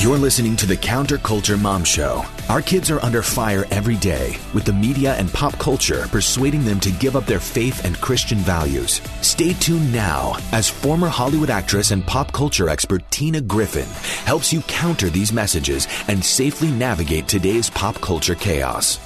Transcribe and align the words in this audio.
You're 0.00 0.16
listening 0.16 0.56
to 0.56 0.64
the 0.64 0.78
Counterculture 0.78 1.60
Mom 1.60 1.84
Show. 1.84 2.24
Our 2.48 2.62
kids 2.62 2.90
are 2.90 3.04
under 3.04 3.20
fire 3.20 3.66
every 3.70 3.96
day, 3.96 4.38
with 4.54 4.64
the 4.64 4.72
media 4.72 5.14
and 5.16 5.30
pop 5.30 5.58
culture 5.58 6.06
persuading 6.08 6.64
them 6.64 6.80
to 6.80 6.90
give 6.90 7.16
up 7.16 7.26
their 7.26 7.38
faith 7.38 7.84
and 7.84 8.00
Christian 8.00 8.38
values. 8.38 9.02
Stay 9.20 9.52
tuned 9.52 9.92
now 9.92 10.38
as 10.52 10.70
former 10.70 11.08
Hollywood 11.08 11.50
actress 11.50 11.90
and 11.90 12.02
pop 12.06 12.32
culture 12.32 12.70
expert 12.70 13.02
Tina 13.10 13.42
Griffin 13.42 13.84
helps 14.24 14.54
you 14.54 14.62
counter 14.62 15.10
these 15.10 15.34
messages 15.34 15.86
and 16.08 16.24
safely 16.24 16.70
navigate 16.70 17.28
today's 17.28 17.68
pop 17.68 17.96
culture 17.96 18.34
chaos. 18.34 18.98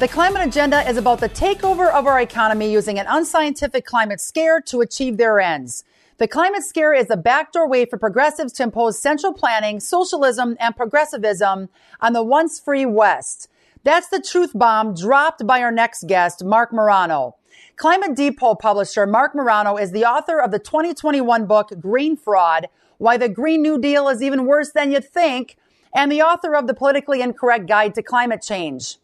The 0.00 0.08
climate 0.08 0.48
agenda 0.48 0.80
is 0.88 0.96
about 0.96 1.20
the 1.20 1.28
takeover 1.28 1.92
of 1.92 2.08
our 2.08 2.20
economy 2.20 2.72
using 2.72 2.98
an 2.98 3.06
unscientific 3.08 3.84
climate 3.84 4.20
scare 4.20 4.60
to 4.62 4.80
achieve 4.80 5.16
their 5.16 5.38
ends. 5.38 5.84
The 6.20 6.28
climate 6.28 6.64
scare 6.64 6.92
is 6.92 7.08
a 7.08 7.16
backdoor 7.16 7.66
way 7.66 7.86
for 7.86 7.96
progressives 7.96 8.52
to 8.52 8.62
impose 8.62 9.00
central 9.00 9.32
planning, 9.32 9.80
socialism, 9.80 10.54
and 10.60 10.76
progressivism 10.76 11.70
on 11.98 12.12
the 12.12 12.22
once 12.22 12.60
free 12.60 12.84
West. 12.84 13.48
That's 13.84 14.08
the 14.08 14.20
truth 14.20 14.50
bomb 14.54 14.94
dropped 14.94 15.46
by 15.46 15.62
our 15.62 15.72
next 15.72 16.06
guest, 16.06 16.44
Marc 16.44 16.74
Morano. 16.74 17.36
Climate 17.76 18.14
Depot 18.14 18.54
publisher 18.54 19.06
Marc 19.06 19.34
Morano 19.34 19.78
is 19.78 19.92
the 19.92 20.04
author 20.04 20.38
of 20.38 20.50
the 20.50 20.58
2021 20.58 21.46
book 21.46 21.70
Green 21.80 22.18
Fraud, 22.18 22.66
Why 22.98 23.16
the 23.16 23.30
Green 23.30 23.62
New 23.62 23.80
Deal 23.80 24.06
is 24.06 24.22
Even 24.22 24.44
Worse 24.44 24.72
Than 24.72 24.92
You 24.92 25.00
Think, 25.00 25.56
and 25.94 26.12
the 26.12 26.20
author 26.20 26.54
of 26.54 26.66
the 26.66 26.74
Politically 26.74 27.22
Incorrect 27.22 27.66
Guide 27.66 27.94
to 27.94 28.02
Climate 28.02 28.42
Change. 28.42 28.96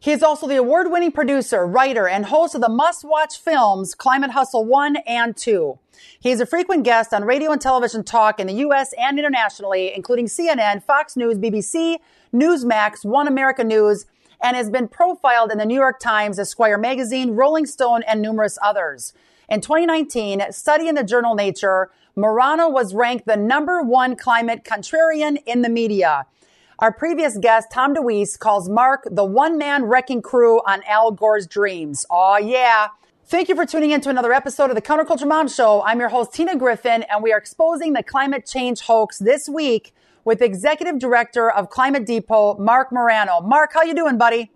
He 0.00 0.12
is 0.12 0.22
also 0.22 0.46
the 0.46 0.56
award 0.56 0.92
winning 0.92 1.10
producer, 1.10 1.66
writer, 1.66 2.06
and 2.06 2.26
host 2.26 2.54
of 2.54 2.60
the 2.60 2.68
must 2.68 3.04
watch 3.04 3.36
films 3.36 3.96
Climate 3.96 4.30
Hustle 4.30 4.64
1 4.64 4.98
and 5.08 5.36
2. 5.36 5.76
He 6.20 6.30
is 6.30 6.40
a 6.40 6.46
frequent 6.46 6.84
guest 6.84 7.12
on 7.12 7.24
radio 7.24 7.50
and 7.50 7.60
television 7.60 8.04
talk 8.04 8.38
in 8.38 8.46
the 8.46 8.54
U.S. 8.54 8.94
and 8.96 9.18
internationally, 9.18 9.92
including 9.92 10.26
CNN, 10.26 10.84
Fox 10.84 11.16
News, 11.16 11.36
BBC, 11.36 11.96
Newsmax, 12.32 13.04
One 13.04 13.26
America 13.26 13.64
News, 13.64 14.06
and 14.40 14.56
has 14.56 14.70
been 14.70 14.86
profiled 14.86 15.50
in 15.50 15.58
the 15.58 15.66
New 15.66 15.74
York 15.74 15.98
Times, 15.98 16.38
Esquire 16.38 16.78
Magazine, 16.78 17.32
Rolling 17.32 17.66
Stone, 17.66 18.04
and 18.06 18.22
numerous 18.22 18.56
others. 18.62 19.14
In 19.48 19.60
2019, 19.60 20.52
study 20.52 20.86
in 20.86 20.94
the 20.94 21.02
journal 21.02 21.34
Nature, 21.34 21.90
Morano 22.14 22.68
was 22.68 22.94
ranked 22.94 23.26
the 23.26 23.36
number 23.36 23.82
one 23.82 24.14
climate 24.14 24.62
contrarian 24.62 25.42
in 25.44 25.62
the 25.62 25.68
media. 25.68 26.26
Our 26.80 26.92
previous 26.92 27.36
guest, 27.36 27.72
Tom 27.72 27.92
DeWeese, 27.92 28.38
calls 28.38 28.68
Marc 28.68 29.08
the 29.10 29.24
one 29.24 29.58
man 29.58 29.86
wrecking 29.86 30.22
crew 30.22 30.60
on 30.64 30.80
Al 30.86 31.10
Gore's 31.10 31.44
dreams. 31.44 32.06
Oh, 32.08 32.36
yeah. 32.36 32.86
Thank 33.26 33.48
you 33.48 33.56
for 33.56 33.66
tuning 33.66 33.90
in 33.90 34.00
to 34.02 34.10
another 34.10 34.32
episode 34.32 34.70
of 34.70 34.76
the 34.76 34.82
Counterculture 34.82 35.26
Mom 35.26 35.48
Show. 35.48 35.82
I'm 35.82 35.98
your 35.98 36.08
host, 36.08 36.32
Tina 36.32 36.54
Griffin, 36.56 37.02
and 37.10 37.20
we 37.20 37.32
are 37.32 37.36
exposing 37.36 37.94
the 37.94 38.04
climate 38.04 38.46
change 38.46 38.82
hoax 38.82 39.18
this 39.18 39.48
week 39.48 39.92
with 40.24 40.40
Executive 40.40 41.00
Director 41.00 41.50
of 41.50 41.68
Climate 41.68 42.06
Depot, 42.06 42.56
Marc 42.58 42.92
Morano. 42.92 43.40
Marc, 43.40 43.72
how 43.74 43.82
you 43.82 43.96
doing, 43.96 44.16
buddy? 44.16 44.52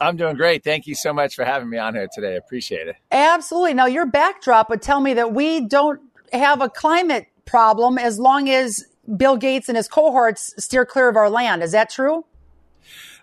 I'm 0.00 0.16
doing 0.16 0.36
great. 0.36 0.62
Thank 0.62 0.86
you 0.86 0.94
so 0.94 1.12
much 1.12 1.34
for 1.34 1.44
having 1.44 1.68
me 1.68 1.78
on 1.78 1.94
here 1.94 2.06
today. 2.14 2.34
I 2.34 2.36
appreciate 2.36 2.86
it. 2.86 2.94
Absolutely. 3.10 3.74
Now, 3.74 3.86
your 3.86 4.06
backdrop 4.06 4.70
would 4.70 4.82
tell 4.82 5.00
me 5.00 5.14
that 5.14 5.32
we 5.32 5.62
don't 5.66 6.00
have 6.32 6.60
a 6.60 6.68
climate 6.68 7.26
problem 7.44 7.98
as 7.98 8.20
long 8.20 8.48
as 8.48 8.86
Bill 9.16 9.36
Gates 9.36 9.68
and 9.68 9.76
his 9.76 9.88
cohorts 9.88 10.54
steer 10.62 10.84
clear 10.86 11.08
of 11.08 11.16
our 11.16 11.30
land. 11.30 11.62
Is 11.62 11.72
that 11.72 11.90
true? 11.90 12.24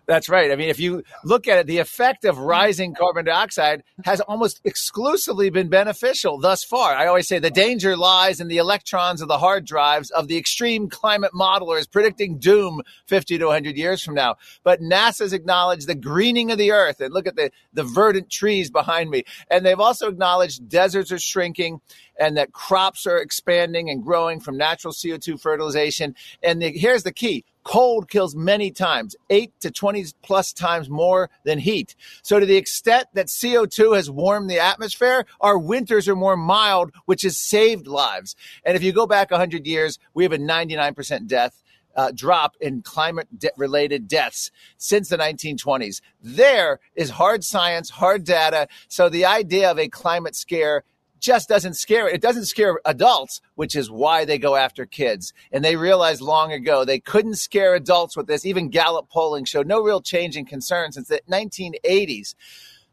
That's 0.07 0.29
right. 0.29 0.51
I 0.51 0.55
mean, 0.55 0.69
if 0.69 0.79
you 0.79 1.03
look 1.23 1.47
at 1.47 1.59
it, 1.59 1.67
the 1.67 1.77
effect 1.77 2.25
of 2.25 2.37
rising 2.37 2.95
carbon 2.95 3.25
dioxide 3.25 3.83
has 4.03 4.19
almost 4.19 4.59
exclusively 4.65 5.49
been 5.51 5.69
beneficial 5.69 6.39
thus 6.39 6.63
far. 6.63 6.93
I 6.93 7.05
always 7.05 7.27
say 7.27 7.37
the 7.37 7.51
danger 7.51 7.95
lies 7.95 8.41
in 8.41 8.47
the 8.47 8.57
electrons 8.57 9.21
of 9.21 9.27
the 9.27 9.37
hard 9.37 9.63
drives 9.63 10.09
of 10.09 10.27
the 10.27 10.37
extreme 10.37 10.89
climate 10.89 11.31
modelers 11.33 11.89
predicting 11.89 12.39
doom 12.39 12.81
50 13.05 13.37
to 13.37 13.45
100 13.45 13.77
years 13.77 14.03
from 14.03 14.15
now. 14.15 14.37
But 14.63 14.81
NASA's 14.81 15.33
acknowledged 15.33 15.87
the 15.87 15.95
greening 15.95 16.51
of 16.51 16.57
the 16.57 16.71
earth 16.71 16.99
and 16.99 17.13
look 17.13 17.27
at 17.27 17.35
the, 17.35 17.51
the 17.71 17.83
verdant 17.83 18.29
trees 18.29 18.71
behind 18.71 19.11
me. 19.11 19.23
And 19.51 19.65
they've 19.65 19.79
also 19.79 20.07
acknowledged 20.07 20.67
deserts 20.67 21.11
are 21.11 21.19
shrinking 21.19 21.79
and 22.19 22.37
that 22.37 22.51
crops 22.51 23.05
are 23.05 23.17
expanding 23.17 23.89
and 23.89 24.03
growing 24.03 24.39
from 24.39 24.57
natural 24.57 24.93
CO2 24.93 25.39
fertilization. 25.39 26.15
And 26.43 26.61
the, 26.61 26.71
here's 26.71 27.03
the 27.03 27.11
key 27.11 27.45
cold 27.63 28.09
kills 28.09 28.35
many 28.35 28.71
times, 28.71 29.15
eight 29.29 29.51
to 29.59 29.71
20 29.71 30.05
plus 30.23 30.53
times 30.53 30.89
more 30.89 31.29
than 31.45 31.59
heat. 31.59 31.95
So, 32.23 32.39
to 32.39 32.45
the 32.45 32.57
extent 32.57 33.07
that 33.13 33.27
CO2 33.27 33.95
has 33.95 34.09
warmed 34.09 34.49
the 34.49 34.59
atmosphere, 34.59 35.25
our 35.39 35.57
winters 35.57 36.07
are 36.07 36.15
more 36.15 36.37
mild, 36.37 36.91
which 37.05 37.21
has 37.23 37.37
saved 37.37 37.87
lives. 37.87 38.35
And 38.65 38.75
if 38.75 38.83
you 38.83 38.91
go 38.91 39.07
back 39.07 39.31
100 39.31 39.65
years, 39.65 39.99
we 40.13 40.23
have 40.23 40.33
a 40.33 40.37
99% 40.37 41.27
death. 41.27 41.57
Uh, 41.93 42.09
drop 42.15 42.55
in 42.61 42.81
climate 42.81 43.27
de- 43.37 43.51
related 43.57 44.07
deaths 44.07 44.49
since 44.77 45.09
the 45.09 45.17
1920s. 45.17 45.99
There 46.21 46.79
is 46.95 47.09
hard 47.09 47.43
science, 47.43 47.89
hard 47.89 48.23
data. 48.23 48.69
So 48.87 49.09
the 49.09 49.25
idea 49.25 49.69
of 49.69 49.77
a 49.77 49.89
climate 49.89 50.37
scare 50.37 50.85
just 51.21 51.47
doesn't 51.47 51.75
scare 51.75 52.09
it. 52.09 52.21
doesn't 52.21 52.45
scare 52.45 52.79
adults, 52.85 53.41
which 53.55 53.75
is 53.75 53.89
why 53.89 54.25
they 54.25 54.37
go 54.37 54.55
after 54.55 54.85
kids. 54.85 55.33
And 55.51 55.63
they 55.63 55.75
realized 55.75 56.21
long 56.21 56.51
ago 56.51 56.83
they 56.83 56.99
couldn't 56.99 57.35
scare 57.35 57.75
adults 57.75 58.17
with 58.17 58.27
this. 58.27 58.45
Even 58.45 58.69
Gallup 58.69 59.09
polling 59.09 59.45
showed 59.45 59.67
no 59.67 59.81
real 59.81 60.01
change 60.01 60.35
in 60.35 60.45
concern 60.45 60.91
since 60.91 61.07
the 61.07 61.21
1980s. 61.29 62.35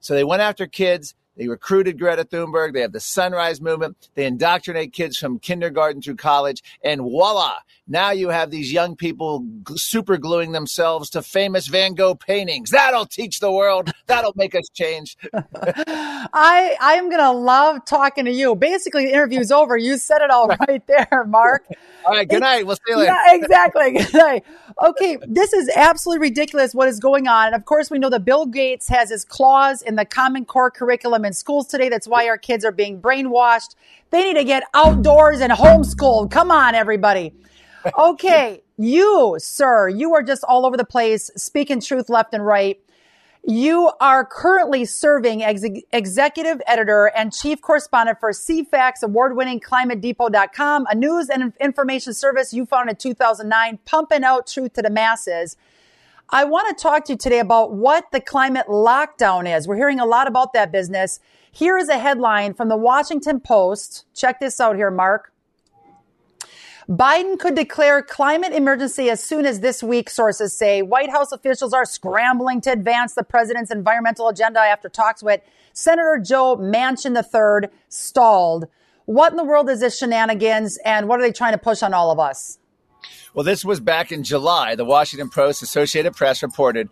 So 0.01 0.15
they 0.15 0.25
went 0.25 0.43
after 0.43 0.67
kids. 0.67 1.15
They 1.39 1.47
recruited 1.47 1.99
Greta 1.99 2.25
Thunberg. 2.25 2.73
They 2.75 2.81
have 2.81 2.93
the 2.93 3.01
Sunrise 3.01 3.61
Movement. 3.61 3.97
They 4.15 4.27
indoctrinate 4.27 4.93
kids 4.93 5.17
from 5.17 5.39
kindergarten 5.39 6.03
through 6.03 6.17
college. 6.17 6.63
And 6.83 7.01
voila, 7.01 7.55
now 7.87 8.11
you 8.11 8.29
have 8.29 8.51
these 8.51 8.73
young 8.73 8.97
people 8.97 9.47
super 9.77 10.19
gluing 10.19 10.53
themselves 10.53 11.09
to 11.11 11.23
famous 11.23 11.69
Van 11.69 11.95
Gogh 11.95 12.17
paintings. 12.17 12.71
That'll 12.71 13.07
teach 13.07 13.41
the 13.41 13.53
world. 13.53 13.91
That'll 14.07 14.35
make 14.37 14.55
us 14.55 14.69
change. 14.75 15.17
I 15.33 16.77
I'm 16.81 17.09
gonna 17.09 17.33
love 17.33 17.85
talking 17.85 18.25
to 18.25 18.33
you. 18.33 18.55
Basically, 18.57 19.07
the 19.07 19.13
interview's 19.13 19.53
over. 19.53 19.77
You 19.77 19.97
said 19.97 20.21
it 20.21 20.31
all 20.31 20.49
right 20.49 20.87
there, 20.87 21.25
Marc. 21.27 21.65
all 22.05 22.15
right. 22.15 22.29
Good 22.29 22.41
night. 22.41 22.67
We'll 22.67 22.77
see 22.77 22.83
you 22.89 22.99
later. 22.99 23.13
Yeah, 23.13 23.35
exactly. 23.37 23.93
Good 23.93 24.15
night. 24.15 24.45
Okay, 24.81 25.19
this 25.27 25.53
is 25.53 25.69
absolutely 25.75 26.29
ridiculous. 26.29 26.73
What 26.73 26.89
is 26.89 27.01
going 27.01 27.27
on? 27.27 27.47
And 27.47 27.57
of 27.57 27.65
course, 27.65 27.91
we 27.91 27.99
know 27.99 28.11
that 28.11 28.25
Bill 28.25 28.47
Gates 28.47 28.89
has 28.89 29.11
his 29.11 29.25
clause 29.25 29.83
in 29.83 29.97
the 29.97 30.05
Common 30.05 30.45
Core 30.45 30.71
curriculum 30.71 31.25
in 31.25 31.33
schools 31.33 31.67
today. 31.67 31.89
That's 31.89 32.07
why 32.07 32.29
our 32.29 32.39
kids 32.39 32.65
are 32.65 32.71
being 32.71 33.03
brainwashed. 33.03 33.75
They 34.11 34.23
need 34.23 34.39
to 34.39 34.45
get 34.45 34.63
outdoors 34.75 35.41
and 35.41 35.53
homeschooled. 35.53 36.31
Come 36.31 36.53
on, 36.53 36.77
everybody 36.77 37.33
okay, 37.99 38.63
you, 38.77 39.37
sir, 39.39 39.89
you 39.89 40.15
are 40.15 40.23
just 40.23 40.45
all 40.45 40.65
over 40.65 40.77
the 40.77 40.85
place, 40.85 41.31
speaking 41.37 41.81
truth 41.81 42.09
left 42.09 42.35
and 42.35 42.45
right. 42.45 42.81
You 43.45 43.93
are 44.01 44.25
currently 44.25 44.85
serving 44.85 45.43
ex- 45.43 45.65
executive 45.93 46.61
editor 46.67 47.07
and 47.17 47.33
chief 47.33 47.63
correspondent 47.63 48.21
for 48.21 48.31
CFACT 48.31 49.03
award-winning 49.03 49.61
climatedepot.com, 49.61 50.87
a 50.91 50.95
news 50.95 51.31
and 51.31 51.53
information 51.61 52.13
service 52.13 52.53
you 52.53 52.67
founded 52.67 52.95
in 52.95 52.99
2009, 52.99 53.79
pumping 53.85 54.25
out 54.25 54.47
truth 54.47 54.75
to 54.75 54.83
the 54.83 54.91
masses. 54.91 55.57
I 56.31 56.45
want 56.45 56.77
to 56.77 56.83
talk 56.83 57.07
to 57.07 57.15
you 57.15 57.17
today 57.17 57.39
about 57.39 57.73
what 57.73 58.11
the 58.13 58.21
climate 58.21 58.67
lockdown 58.67 59.57
is. 59.57 59.67
We're 59.67 59.77
hearing 59.77 59.99
a 59.99 60.05
lot 60.05 60.29
about 60.29 60.53
that 60.53 60.71
business. 60.71 61.21
Here 61.51 61.79
is 61.79 61.89
a 61.89 61.99
headline 61.99 62.53
from 62.53 62.69
the 62.69 62.77
Washington 62.77 63.41
Post. 63.41 64.05
Check 64.15 64.39
this 64.41 64.61
out 64.61 64.77
here, 64.77 64.91
Marc. 64.91 65.33
Biden 66.89 67.39
could 67.39 67.55
declare 67.55 68.01
climate 68.01 68.55
emergency 68.55 69.11
as 69.11 69.23
soon 69.23 69.45
as 69.45 69.61
this 69.61 69.83
week, 69.83 70.09
sources 70.09 70.57
say. 70.57 70.81
White 70.81 71.11
House 71.11 71.33
officials 71.33 71.75
are 71.75 71.85
scrambling 71.85 72.63
to 72.63 72.73
advance 72.73 73.13
the 73.13 73.23
president's 73.23 73.71
environmental 73.71 74.27
agenda 74.29 74.61
after 74.61 74.89
talks 74.89 75.23
with 75.23 75.43
Senator 75.75 76.19
Joe 76.19 76.57
Manchin 76.57 77.15
III 77.15 77.69
stalled. 77.91 78.69
What 79.05 79.33
in 79.33 79.37
the 79.37 79.45
world 79.45 79.69
is 79.69 79.81
this 79.81 79.99
shenanigans 79.99 80.79
and 80.83 81.09
what 81.09 81.21
are 81.21 81.23
they 81.23 81.33
trying 81.33 81.53
to 81.53 81.59
push 81.59 81.83
on 81.83 81.93
all 81.93 82.11
of 82.11 82.19
us? 82.19 82.59
Well, 83.35 83.45
this 83.45 83.67
was 83.67 83.81
back 83.81 84.11
in 84.11 84.25
July. 84.25 84.75
The 84.75 84.87
Washington 84.87 85.29
Post, 85.29 85.63
Associated 85.63 86.17
Press 86.17 86.43
reported 86.43 86.89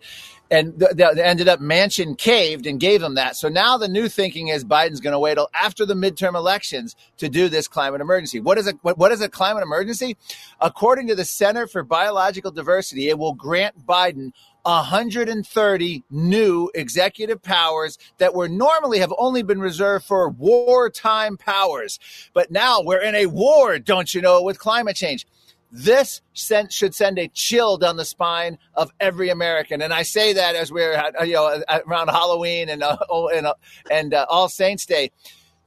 and 0.49 0.79
th- 0.79 0.95
th- 0.95 1.17
ended 1.17 1.47
up 1.47 1.59
Manchin 1.59 2.17
caved 2.17 2.65
and 2.65 2.79
gave 2.79 3.01
them 3.01 3.15
that. 3.15 3.35
So 3.35 3.49
now 3.49 3.77
the 3.77 3.87
new 3.87 4.07
thinking 4.07 4.47
is 4.49 4.63
Biden's 4.63 5.01
going 5.01 5.13
to 5.13 5.19
wait 5.19 5.35
till 5.35 5.49
after 5.53 5.85
the 5.85 5.93
midterm 5.93 6.35
elections 6.35 6.95
to 7.17 7.29
do 7.29 7.49
this 7.49 7.67
climate 7.67 8.01
emergency. 8.01 8.39
What 8.39 8.57
is 8.57 8.67
a 8.67 8.73
what, 8.81 8.97
what 8.97 9.11
is 9.11 9.21
a 9.21 9.29
climate 9.29 9.63
emergency? 9.63 10.17
According 10.61 11.07
to 11.07 11.15
the 11.15 11.25
Center 11.25 11.67
for 11.67 11.83
Biological 11.83 12.51
Diversity, 12.51 13.09
it 13.09 13.17
will 13.17 13.33
grant 13.33 13.85
Biden 13.85 14.31
130 14.63 16.03
new 16.09 16.69
executive 16.75 17.41
powers 17.41 17.97
that 18.17 18.33
were 18.33 18.49
normally 18.49 18.99
have 18.99 19.13
only 19.17 19.41
been 19.41 19.61
reserved 19.61 20.05
for 20.05 20.29
wartime 20.29 21.37
powers. 21.37 21.99
But 22.33 22.51
now 22.51 22.81
we're 22.81 23.01
in 23.01 23.15
a 23.15 23.27
war, 23.27 23.79
don't 23.79 24.13
you 24.13 24.21
know, 24.21 24.41
with 24.41 24.59
climate 24.59 24.97
change. 24.97 25.25
This 25.71 26.21
sent, 26.33 26.71
should 26.71 26.95
send 26.95 27.19
a 27.19 27.27
chill 27.27 27.77
down 27.77 27.97
the 27.97 28.05
spine 28.05 28.57
of 28.73 28.91
every 28.99 29.29
American, 29.29 29.81
and 29.81 29.93
I 29.93 30.03
say 30.03 30.33
that 30.33 30.55
as 30.55 30.71
we're 30.71 30.93
you 31.21 31.33
know 31.33 31.61
around 31.85 32.07
Halloween 32.07 32.69
and 32.69 32.83
uh, 32.83 32.97
oh, 33.09 33.27
and, 33.29 33.47
uh, 33.47 33.53
and 33.91 34.13
uh, 34.13 34.25
All 34.29 34.49
Saints 34.49 34.85
Day. 34.85 35.11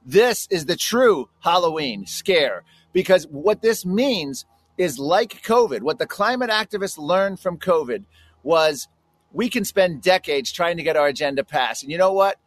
This 0.03 0.47
is 0.49 0.65
the 0.65 0.75
true 0.75 1.29
Halloween 1.41 2.07
scare 2.07 2.63
because 2.91 3.27
what 3.27 3.61
this 3.61 3.85
means 3.85 4.45
is 4.77 4.97
like 4.97 5.43
COVID. 5.43 5.81
What 5.81 5.99
the 5.99 6.07
climate 6.07 6.49
activists 6.49 6.97
learned 6.97 7.39
from 7.39 7.59
COVID 7.59 8.05
was 8.41 8.87
we 9.31 9.49
can 9.49 9.63
spend 9.63 10.01
decades 10.01 10.51
trying 10.51 10.77
to 10.77 10.83
get 10.83 10.97
our 10.97 11.07
agenda 11.07 11.43
passed. 11.43 11.83
And 11.83 11.91
you 11.91 11.99
know 11.99 12.13
what? 12.13 12.37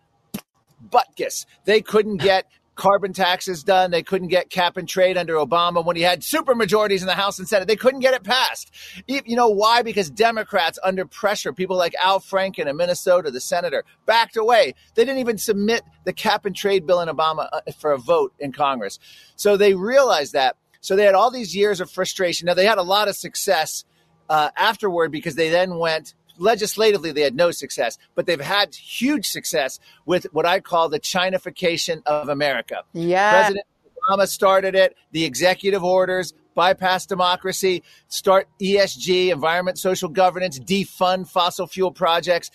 Butkus. 0.86 1.46
They 1.64 1.80
couldn't 1.80 2.18
get 2.18 2.46
carbon 2.74 3.12
taxes 3.12 3.62
done. 3.62 3.90
They 3.90 4.02
couldn't 4.02 4.28
get 4.28 4.50
cap 4.50 4.76
and 4.76 4.88
trade 4.88 5.16
under 5.16 5.34
Obama 5.34 5.84
when 5.84 5.96
he 5.96 6.02
had 6.02 6.24
super 6.24 6.54
majorities 6.54 7.02
in 7.02 7.06
the 7.06 7.14
House 7.14 7.38
and 7.38 7.48
Senate. 7.48 7.68
They 7.68 7.76
couldn't 7.76 8.00
get 8.00 8.14
it 8.14 8.24
passed. 8.24 8.70
You 9.06 9.36
know 9.36 9.48
why? 9.48 9.82
Because 9.82 10.10
Democrats, 10.10 10.78
under 10.82 11.04
pressure, 11.04 11.52
people 11.52 11.76
like 11.76 11.94
Al 12.02 12.20
Franken 12.20 12.66
in 12.66 12.76
Minnesota, 12.76 13.30
the 13.30 13.40
senator, 13.40 13.84
backed 14.06 14.36
away. 14.36 14.74
They 14.94 15.04
didn't 15.04 15.20
even 15.20 15.38
submit 15.38 15.82
the 16.04 16.12
cap 16.12 16.44
and 16.44 16.54
trade 16.54 16.86
bill 16.86 17.00
in 17.00 17.08
Obama 17.08 17.48
uh, 17.52 17.60
for 17.78 17.92
a 17.92 17.98
vote 17.98 18.32
in 18.38 18.52
Congress. 18.52 18.98
So 19.36 19.56
they 19.56 19.74
realized 19.74 20.32
that. 20.32 20.56
So 20.80 20.96
they 20.96 21.04
had 21.04 21.14
all 21.14 21.30
these 21.30 21.56
years 21.56 21.80
of 21.80 21.90
frustration. 21.90 22.46
Now 22.46 22.54
they 22.54 22.66
had 22.66 22.78
a 22.78 22.82
lot 22.82 23.08
of 23.08 23.16
success 23.16 23.84
uh, 24.28 24.50
afterward 24.56 25.12
because 25.12 25.34
they 25.34 25.48
then 25.48 25.78
went 25.78 26.14
legislatively 26.38 27.12
they 27.12 27.22
had 27.22 27.34
no 27.34 27.50
success, 27.50 27.98
but 28.14 28.26
they've 28.26 28.40
had 28.40 28.74
huge 28.74 29.26
success 29.26 29.78
with 30.06 30.26
what 30.32 30.46
I 30.46 30.60
call 30.60 30.88
the 30.88 31.00
Chinafication 31.00 32.02
of 32.06 32.28
America. 32.28 32.82
Yeah. 32.92 33.32
President 33.32 33.66
Obama 34.08 34.28
started 34.28 34.74
it, 34.74 34.96
the 35.12 35.24
executive 35.24 35.82
orders, 35.82 36.34
bypass 36.54 37.06
democracy, 37.06 37.82
start 38.08 38.48
ESG, 38.60 39.32
environment, 39.32 39.78
social 39.78 40.08
governance, 40.08 40.58
defund 40.58 41.28
fossil 41.28 41.66
fuel 41.66 41.90
projects. 41.90 42.50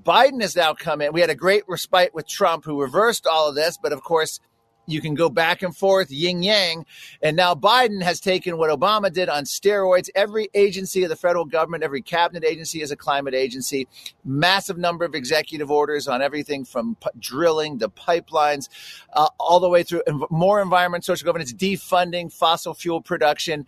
Biden 0.00 0.40
has 0.42 0.54
now 0.54 0.74
come 0.74 1.00
in. 1.00 1.12
We 1.12 1.20
had 1.20 1.30
a 1.30 1.34
great 1.34 1.64
respite 1.66 2.14
with 2.14 2.28
Trump, 2.28 2.64
who 2.64 2.80
reversed 2.80 3.26
all 3.26 3.48
of 3.48 3.54
this, 3.54 3.78
but 3.82 3.92
of 3.92 4.02
course, 4.02 4.40
you 4.88 5.00
can 5.00 5.14
go 5.14 5.28
back 5.28 5.62
and 5.62 5.76
forth, 5.76 6.10
yin 6.10 6.42
yang. 6.42 6.86
And 7.22 7.36
now 7.36 7.54
Biden 7.54 8.02
has 8.02 8.20
taken 8.20 8.56
what 8.56 8.70
Obama 8.70 9.12
did 9.12 9.28
on 9.28 9.44
steroids. 9.44 10.08
Every 10.14 10.48
agency 10.54 11.02
of 11.02 11.10
the 11.10 11.16
federal 11.16 11.44
government, 11.44 11.84
every 11.84 12.00
cabinet 12.02 12.42
agency 12.44 12.80
is 12.80 12.90
a 12.90 12.96
climate 12.96 13.34
agency. 13.34 13.86
Massive 14.24 14.78
number 14.78 15.04
of 15.04 15.14
executive 15.14 15.70
orders 15.70 16.08
on 16.08 16.22
everything 16.22 16.64
from 16.64 16.96
p- 16.96 17.10
drilling 17.18 17.78
to 17.80 17.88
pipelines, 17.88 18.68
uh, 19.12 19.28
all 19.38 19.60
the 19.60 19.68
way 19.68 19.82
through 19.82 20.02
more 20.30 20.62
environment, 20.62 21.04
social 21.04 21.26
governance, 21.26 21.52
defunding 21.52 22.32
fossil 22.32 22.72
fuel 22.72 23.02
production. 23.02 23.66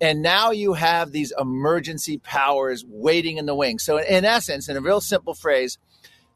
And 0.00 0.22
now 0.22 0.50
you 0.50 0.72
have 0.72 1.12
these 1.12 1.32
emergency 1.38 2.18
powers 2.18 2.84
waiting 2.88 3.36
in 3.36 3.46
the 3.46 3.54
wings. 3.54 3.84
So, 3.84 3.98
in 3.98 4.24
essence, 4.24 4.68
in 4.68 4.76
a 4.76 4.80
real 4.80 5.00
simple 5.00 5.34
phrase, 5.34 5.78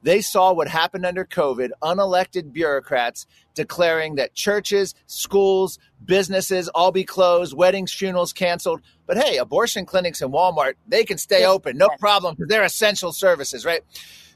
they 0.07 0.21
saw 0.21 0.53
what 0.53 0.69
happened 0.69 1.05
under 1.05 1.25
COVID, 1.25 1.71
unelected 1.83 2.53
bureaucrats 2.53 3.27
declaring 3.55 4.15
that 4.15 4.35
churches, 4.35 4.95
schools, 5.07 5.81
businesses 6.05 6.69
all 6.69 6.93
be 6.93 7.03
closed, 7.03 7.57
weddings, 7.57 7.93
funerals 7.93 8.33
canceled. 8.33 8.83
But 9.07 9.17
hey, 9.17 9.39
abortion 9.39 9.85
clinics 9.85 10.23
and 10.23 10.33
Walmart, 10.33 10.75
they 10.87 11.03
can 11.03 11.19
stay 11.19 11.45
open, 11.45 11.77
no 11.77 11.89
problem, 11.99 12.37
because 12.37 12.49
they're 12.49 12.63
essential 12.63 13.13
services, 13.13 13.65
right? 13.65 13.83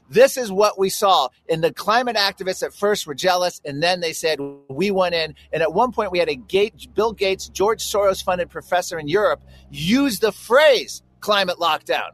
This 0.09 0.35
is 0.35 0.51
what 0.51 0.77
we 0.77 0.89
saw. 0.89 1.29
And 1.49 1.63
the 1.63 1.71
climate 1.71 2.17
activists 2.17 2.63
at 2.63 2.73
first 2.73 3.07
were 3.07 3.15
jealous, 3.15 3.61
and 3.63 3.81
then 3.81 4.01
they 4.01 4.11
said, 4.11 4.39
We 4.67 4.91
went 4.91 5.15
in. 5.15 5.35
And 5.53 5.63
at 5.63 5.73
one 5.73 5.93
point, 5.93 6.11
we 6.11 6.19
had 6.19 6.27
a 6.27 6.35
Gate, 6.35 6.89
Bill 6.93 7.13
Gates, 7.13 7.47
George 7.47 7.81
Soros 7.81 8.21
funded 8.21 8.49
professor 8.49 8.99
in 8.99 9.07
Europe 9.07 9.41
use 9.69 10.19
the 10.19 10.33
phrase 10.33 11.01
climate 11.21 11.59
lockdown. 11.59 12.09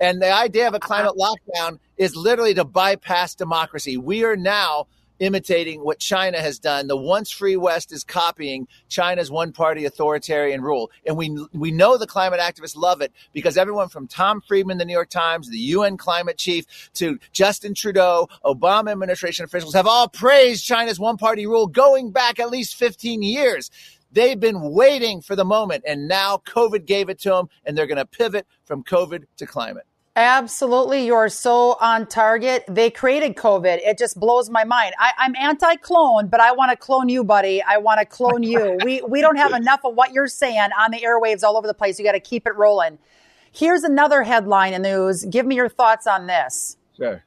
And 0.00 0.20
the 0.20 0.32
idea 0.32 0.68
of 0.68 0.74
a 0.74 0.76
uh-huh. 0.76 0.86
climate 0.86 1.14
lockdown 1.16 1.78
is 1.96 2.16
literally 2.16 2.54
to 2.54 2.64
bypass 2.64 3.34
democracy. 3.34 3.96
We 3.96 4.24
are 4.24 4.36
now 4.36 4.86
imitating 5.20 5.84
what 5.84 5.98
China 5.98 6.40
has 6.40 6.58
done. 6.58 6.86
The 6.88 6.96
once 6.96 7.30
free 7.30 7.56
West 7.56 7.92
is 7.92 8.02
copying 8.04 8.66
China's 8.88 9.30
one 9.30 9.52
party 9.52 9.84
authoritarian 9.84 10.60
rule. 10.60 10.90
And 11.06 11.16
we, 11.16 11.36
we 11.52 11.70
know 11.70 11.96
the 11.96 12.06
climate 12.06 12.40
activists 12.40 12.76
love 12.76 13.00
it 13.00 13.12
because 13.32 13.56
everyone 13.56 13.88
from 13.88 14.08
Tom 14.08 14.40
Friedman, 14.40 14.78
the 14.78 14.84
New 14.84 14.92
York 14.92 15.10
Times, 15.10 15.48
the 15.48 15.58
UN 15.58 15.96
climate 15.96 16.36
chief, 16.36 16.90
to 16.94 17.18
Justin 17.32 17.74
Trudeau, 17.74 18.28
Obama 18.44 18.90
administration 18.90 19.44
officials 19.44 19.74
have 19.74 19.86
all 19.86 20.08
praised 20.08 20.64
China's 20.64 20.98
one 20.98 21.16
party 21.16 21.46
rule 21.46 21.66
going 21.66 22.10
back 22.10 22.40
at 22.40 22.50
least 22.50 22.74
15 22.74 23.22
years. 23.22 23.70
They've 24.14 24.38
been 24.38 24.60
waiting 24.60 25.20
for 25.20 25.34
the 25.34 25.44
moment, 25.44 25.82
and 25.86 26.06
now 26.06 26.40
COVID 26.46 26.86
gave 26.86 27.08
it 27.08 27.18
to 27.20 27.30
them, 27.30 27.48
and 27.64 27.76
they're 27.76 27.88
going 27.88 27.98
to 27.98 28.06
pivot 28.06 28.46
from 28.64 28.84
COVID 28.84 29.24
to 29.38 29.46
climate. 29.46 29.84
Absolutely. 30.16 31.04
You're 31.04 31.28
so 31.28 31.76
on 31.80 32.06
target. 32.06 32.62
They 32.68 32.88
created 32.88 33.34
COVID. 33.34 33.80
It 33.84 33.98
just 33.98 34.20
blows 34.20 34.48
my 34.48 34.62
mind. 34.62 34.94
I, 35.00 35.10
am 35.18 35.34
anti-clone, 35.34 36.28
but 36.28 36.38
I 36.38 36.52
want 36.52 36.70
to 36.70 36.76
clone 36.76 37.08
you, 37.08 37.24
buddy. 37.24 37.60
I 37.60 37.78
want 37.78 37.98
to 37.98 38.06
clone 38.06 38.44
you. 38.44 38.78
we, 38.84 39.02
we 39.02 39.20
don't 39.20 39.36
have 39.36 39.52
enough 39.52 39.80
of 39.84 39.96
what 39.96 40.12
you're 40.12 40.28
saying 40.28 40.70
on 40.78 40.92
the 40.92 41.00
airwaves 41.00 41.42
all 41.42 41.56
over 41.56 41.66
the 41.66 41.74
place. 41.74 41.98
You 41.98 42.04
got 42.04 42.12
to 42.12 42.20
keep 42.20 42.46
it 42.46 42.54
rolling. 42.54 42.98
Here's 43.50 43.82
another 43.82 44.22
headline 44.22 44.72
in 44.72 44.82
the 44.82 44.90
news. 44.90 45.24
Give 45.24 45.44
me 45.44 45.56
your 45.56 45.68
thoughts 45.68 46.06
on 46.06 46.28
this. 46.28 46.76
Sure. 46.96 47.24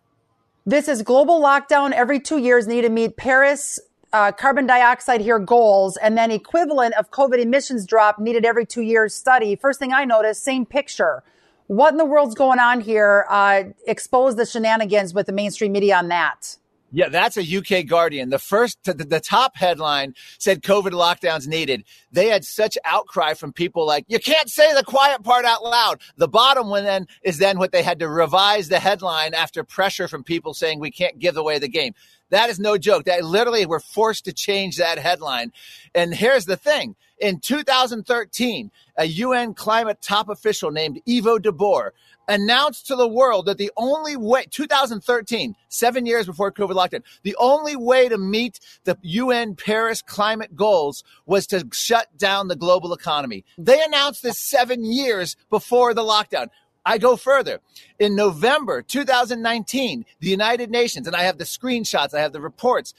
This 0.65 0.87
is 0.87 1.01
global 1.01 1.41
lockdown 1.41 1.91
every 1.91 2.21
two 2.21 2.37
years 2.37 2.67
need 2.67 2.81
to 2.81 2.89
meet 2.89 3.17
Paris 3.17 3.79
uh, 4.17 4.31
carbon 4.31 4.65
dioxide 4.65 5.21
here 5.21 5.37
goals 5.37 5.95
and 5.97 6.17
then 6.17 6.31
equivalent 6.31 6.95
of 6.95 7.11
COVID 7.11 7.39
emissions 7.39 7.85
drop 7.85 8.17
needed 8.17 8.45
every 8.45 8.65
two 8.65 8.81
years 8.81 9.13
study. 9.13 9.55
First 9.55 9.79
thing 9.79 9.93
I 9.93 10.05
noticed, 10.05 10.43
same 10.43 10.65
picture 10.65 11.23
what 11.67 11.91
in 11.91 11.97
the 11.97 12.05
world's 12.05 12.33
going 12.33 12.59
on 12.59 12.79
here? 12.79 13.25
Uh, 13.29 13.63
expose 13.85 14.37
the 14.37 14.45
shenanigans 14.45 15.13
with 15.13 15.25
the 15.25 15.33
mainstream 15.33 15.73
media 15.73 15.97
on 15.97 16.07
that. 16.07 16.57
Yeah, 16.93 17.09
that's 17.09 17.35
a 17.35 17.41
UK 17.41 17.85
Guardian. 17.85 18.29
The 18.29 18.39
first, 18.39 18.81
the, 18.85 18.93
the, 18.93 19.19
top 19.19 19.57
headline 19.57 20.13
said 20.39 20.63
COVID 20.63 20.91
lockdowns 20.91 21.45
needed. 21.45 21.83
They 22.13 22.29
had 22.29 22.45
such 22.45 22.77
outcry 22.85 23.33
from 23.33 23.51
people 23.51 23.85
like, 23.85 24.05
you 24.07 24.19
can't 24.19 24.49
say 24.49 24.73
the 24.73 24.85
quiet 24.85 25.21
part 25.21 25.43
out 25.43 25.61
loud. 25.63 25.99
The 26.15 26.29
bottom 26.29 26.69
one 26.69 26.85
then 26.85 27.07
is 27.23 27.39
then 27.39 27.59
what 27.59 27.73
they 27.73 27.83
had 27.83 27.99
to 27.99 28.07
revise 28.07 28.69
the 28.69 28.79
headline 28.79 29.33
after 29.33 29.65
pressure 29.65 30.07
from 30.07 30.23
people 30.23 30.53
saying 30.53 30.79
we 30.79 30.91
can't 30.91 31.19
give 31.19 31.35
away 31.35 31.59
the 31.59 31.67
game. 31.67 31.93
That 32.29 32.49
is 32.49 32.59
no 32.59 32.77
joke. 32.77 33.05
That 33.05 33.23
literally 33.23 33.65
we're 33.65 33.79
forced 33.79 34.25
to 34.25 34.33
change 34.33 34.77
that 34.77 34.99
headline. 34.99 35.51
And 35.95 36.13
here's 36.13 36.45
the 36.45 36.57
thing. 36.57 36.95
In 37.19 37.39
2013, 37.39 38.71
a 38.97 39.05
UN 39.05 39.53
climate 39.53 40.01
top 40.01 40.29
official 40.29 40.71
named 40.71 41.01
Yvo 41.07 41.41
de 41.41 41.51
Boer 41.51 41.93
announced 42.27 42.87
to 42.87 42.95
the 42.95 43.07
world 43.07 43.45
that 43.45 43.57
the 43.57 43.71
only 43.77 44.15
way 44.17 44.45
2013 44.49 45.55
7 45.69 46.05
years 46.05 46.25
before 46.25 46.51
covid 46.51 46.73
lockdown 46.73 47.01
the 47.23 47.35
only 47.39 47.75
way 47.75 48.09
to 48.09 48.17
meet 48.17 48.59
the 48.83 48.97
UN 49.01 49.55
Paris 49.55 50.01
climate 50.01 50.55
goals 50.55 51.03
was 51.25 51.47
to 51.47 51.65
shut 51.71 52.07
down 52.17 52.49
the 52.49 52.55
global 52.55 52.93
economy 52.93 53.45
they 53.57 53.81
announced 53.81 54.23
this 54.23 54.39
7 54.39 54.83
years 54.83 55.37
before 55.49 55.93
the 55.93 56.03
lockdown 56.03 56.47
I 56.87 56.97
go 56.97 57.17
further. 57.17 57.59
In 57.99 58.15
November 58.15 58.81
2019, 58.81 60.05
the 60.21 60.29
United 60.29 60.71
Nations, 60.71 61.05
and 61.05 61.17
I 61.17 61.23
have 61.23 61.37
the 61.37 61.43
screenshots, 61.43 62.13
I 62.13 62.21
have 62.21 62.31
the 62.31 62.39
reports, 62.39 62.93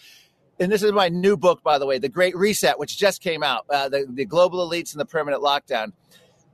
and 0.61 0.71
this 0.71 0.83
is 0.83 0.92
my 0.92 1.09
new 1.09 1.38
book, 1.38 1.62
by 1.62 1.78
the 1.78 1.87
way, 1.87 1.99
The 1.99 2.11
Great 2.11 2.37
Reset, 2.37 2.78
which 2.78 2.99
just 2.99 3.23
came 3.23 3.42
out, 3.42 3.64
uh, 3.71 3.88
the, 3.88 4.07
the 4.07 4.26
Global 4.26 4.68
Elites 4.68 4.92
and 4.92 5.00
the 5.00 5.07
Permanent 5.07 5.42
Lockdown. 5.42 5.92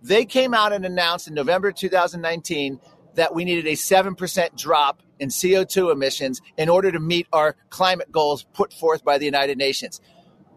They 0.01 0.25
came 0.25 0.55
out 0.55 0.73
and 0.73 0.87
announced 0.87 1.27
in 1.27 1.35
November 1.35 1.73
2019 1.73 2.79
that 3.17 3.35
we 3.35 3.45
needed 3.45 3.67
a 3.67 3.73
7% 3.73 4.57
drop 4.57 5.03
in 5.19 5.29
CO2 5.29 5.91
emissions 5.91 6.41
in 6.57 6.69
order 6.69 6.93
to 6.93 7.01
meet 7.01 7.27
our 7.33 7.57
climate 7.71 8.13
goals 8.13 8.45
put 8.53 8.73
forth 8.73 9.05
by 9.05 9.19
the 9.19 9.25
United 9.25 9.59
Nations. 9.59 10.01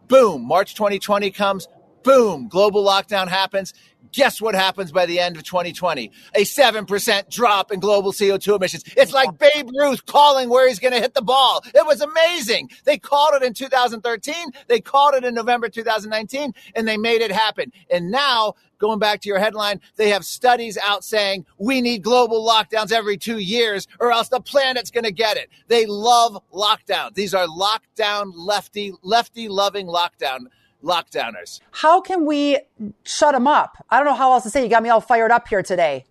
Boom, 0.07 0.45
March 0.45 0.75
2020 0.75 1.31
comes, 1.31 1.67
boom, 2.03 2.47
global 2.47 2.85
lockdown 2.85 3.27
happens. 3.27 3.73
Guess 4.17 4.41
what 4.41 4.55
happens 4.55 4.91
by 4.91 5.05
the 5.05 5.19
end 5.19 5.37
of 5.37 5.43
2020? 5.43 6.11
A 6.33 6.41
7% 6.41 7.29
drop 7.29 7.71
in 7.71 7.79
global 7.79 8.11
CO2 8.11 8.55
emissions. 8.55 8.83
It's 8.97 9.13
like 9.13 9.37
Babe 9.37 9.69
Ruth 9.77 10.07
calling 10.07 10.49
where 10.49 10.67
he's 10.67 10.79
going 10.79 10.95
to 10.95 10.99
hit 10.99 11.13
the 11.13 11.21
ball. 11.21 11.63
It 11.75 11.85
was 11.85 12.01
amazing. 12.01 12.71
They 12.83 12.97
called 12.97 13.35
it 13.35 13.43
in 13.43 13.53
2013. 13.53 14.35
They 14.65 14.81
called 14.81 15.13
it 15.13 15.23
in 15.23 15.35
November 15.35 15.69
2019 15.69 16.51
and 16.73 16.87
they 16.87 16.97
made 16.97 17.21
it 17.21 17.31
happen. 17.31 17.71
And 17.91 18.09
now 18.09 18.55
going 18.79 18.97
back 18.97 19.21
to 19.21 19.29
your 19.29 19.37
headline, 19.37 19.81
they 19.97 20.09
have 20.09 20.25
studies 20.25 20.79
out 20.83 21.03
saying 21.03 21.45
we 21.59 21.79
need 21.79 22.01
global 22.01 22.43
lockdowns 22.43 22.91
every 22.91 23.17
two 23.17 23.37
years 23.37 23.87
or 23.99 24.11
else 24.11 24.29
the 24.29 24.41
planet's 24.41 24.89
going 24.89 25.03
to 25.03 25.11
get 25.11 25.37
it. 25.37 25.47
They 25.67 25.85
love 25.85 26.41
lockdowns. 26.51 27.13
These 27.13 27.35
are 27.35 27.45
lockdown 27.45 28.31
lefty, 28.33 28.93
lefty 29.03 29.47
loving 29.47 29.85
lockdown 29.85 30.47
lockdowners. 30.83 31.59
How 31.71 32.01
can 32.01 32.25
we 32.25 32.59
shut 33.03 33.33
them 33.33 33.47
up? 33.47 33.83
I 33.89 33.97
don't 33.97 34.05
know 34.05 34.15
how 34.15 34.33
else 34.33 34.43
to 34.43 34.49
say. 34.49 34.63
You 34.63 34.69
got 34.69 34.83
me 34.83 34.89
all 34.89 35.01
fired 35.01 35.31
up 35.31 35.47
here 35.47 35.63
today. 35.63 36.05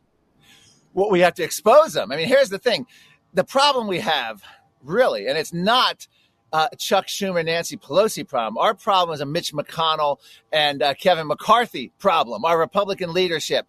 Well, 0.95 1.11
we 1.11 1.21
have 1.21 1.35
to 1.35 1.43
expose 1.43 1.93
them. 1.93 2.11
I 2.11 2.17
mean, 2.17 2.29
here's 2.29 2.49
the 2.49 2.59
thing 2.59 2.87
the 3.35 3.45
problem 3.45 3.87
we 3.87 4.01
have, 4.01 4.43
really, 4.83 5.27
and 5.27 5.39
it's 5.39 5.53
not. 5.53 6.07
Uh, 6.53 6.69
Chuck 6.79 7.09
Schumer, 7.09 7.45
Nancy 7.45 7.77
Pelosi 7.77 8.27
problem. 8.27 8.57
Our 8.57 8.73
problem 8.73 9.13
is 9.13 9.21
a 9.21 9.27
Mitch 9.27 9.53
McConnell 9.53 10.19
and 10.53 10.81
uh, 10.81 10.95
Kevin 10.95 11.27
McCarthy 11.27 11.93
problem. 11.99 12.45
Our 12.45 12.57
Republican 12.57 13.13
leadership 13.13 13.67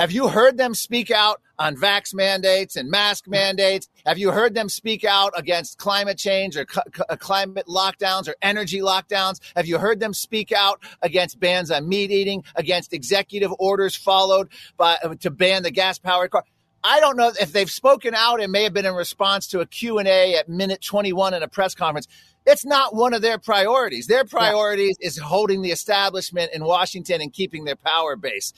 Have 0.00 0.12
you 0.12 0.28
heard 0.28 0.56
them 0.56 0.74
speak 0.74 1.10
out 1.10 1.42
on 1.58 1.76
vax 1.76 2.14
mandates 2.14 2.74
and 2.74 2.90
mask 2.90 3.28
mandates? 3.28 3.86
Have 4.06 4.16
you 4.16 4.30
heard 4.30 4.54
them 4.54 4.70
speak 4.70 5.04
out 5.04 5.34
against 5.36 5.76
climate 5.76 6.16
change 6.16 6.56
or 6.56 6.64
cu- 6.64 6.80
uh, 7.06 7.16
climate 7.16 7.66
lockdowns 7.66 8.26
or 8.26 8.34
energy 8.40 8.80
lockdowns? 8.80 9.40
Have 9.54 9.66
you 9.66 9.76
heard 9.76 10.00
them 10.00 10.14
speak 10.14 10.52
out 10.52 10.82
against 11.02 11.38
bans 11.38 11.70
on 11.70 11.86
meat 11.86 12.10
eating, 12.10 12.44
against 12.56 12.94
executive 12.94 13.52
orders 13.58 13.94
followed 13.94 14.48
by 14.78 14.96
uh, 15.04 15.16
to 15.16 15.30
ban 15.30 15.64
the 15.64 15.70
gas 15.70 15.98
powered 15.98 16.30
car? 16.30 16.44
I 16.82 16.98
don't 17.00 17.18
know 17.18 17.30
if 17.38 17.52
they've 17.52 17.70
spoken 17.70 18.14
out. 18.14 18.40
It 18.40 18.48
may 18.48 18.62
have 18.62 18.72
been 18.72 18.86
in 18.86 18.94
response 18.94 19.48
to 19.48 19.60
a 19.60 19.66
Q&A 19.66 20.34
at 20.34 20.48
minute 20.48 20.80
21 20.80 21.34
in 21.34 21.42
a 21.42 21.48
press 21.48 21.74
conference. 21.74 22.08
It's 22.46 22.64
not 22.64 22.94
one 22.94 23.12
of 23.12 23.20
their 23.20 23.36
priorities. 23.36 24.06
Their 24.06 24.24
priorities 24.24 24.96
yeah. 24.98 25.08
is 25.08 25.18
holding 25.18 25.60
the 25.60 25.72
establishment 25.72 26.52
in 26.54 26.64
Washington 26.64 27.20
and 27.20 27.30
keeping 27.30 27.64
their 27.64 27.76
power 27.76 28.16
base. 28.16 28.54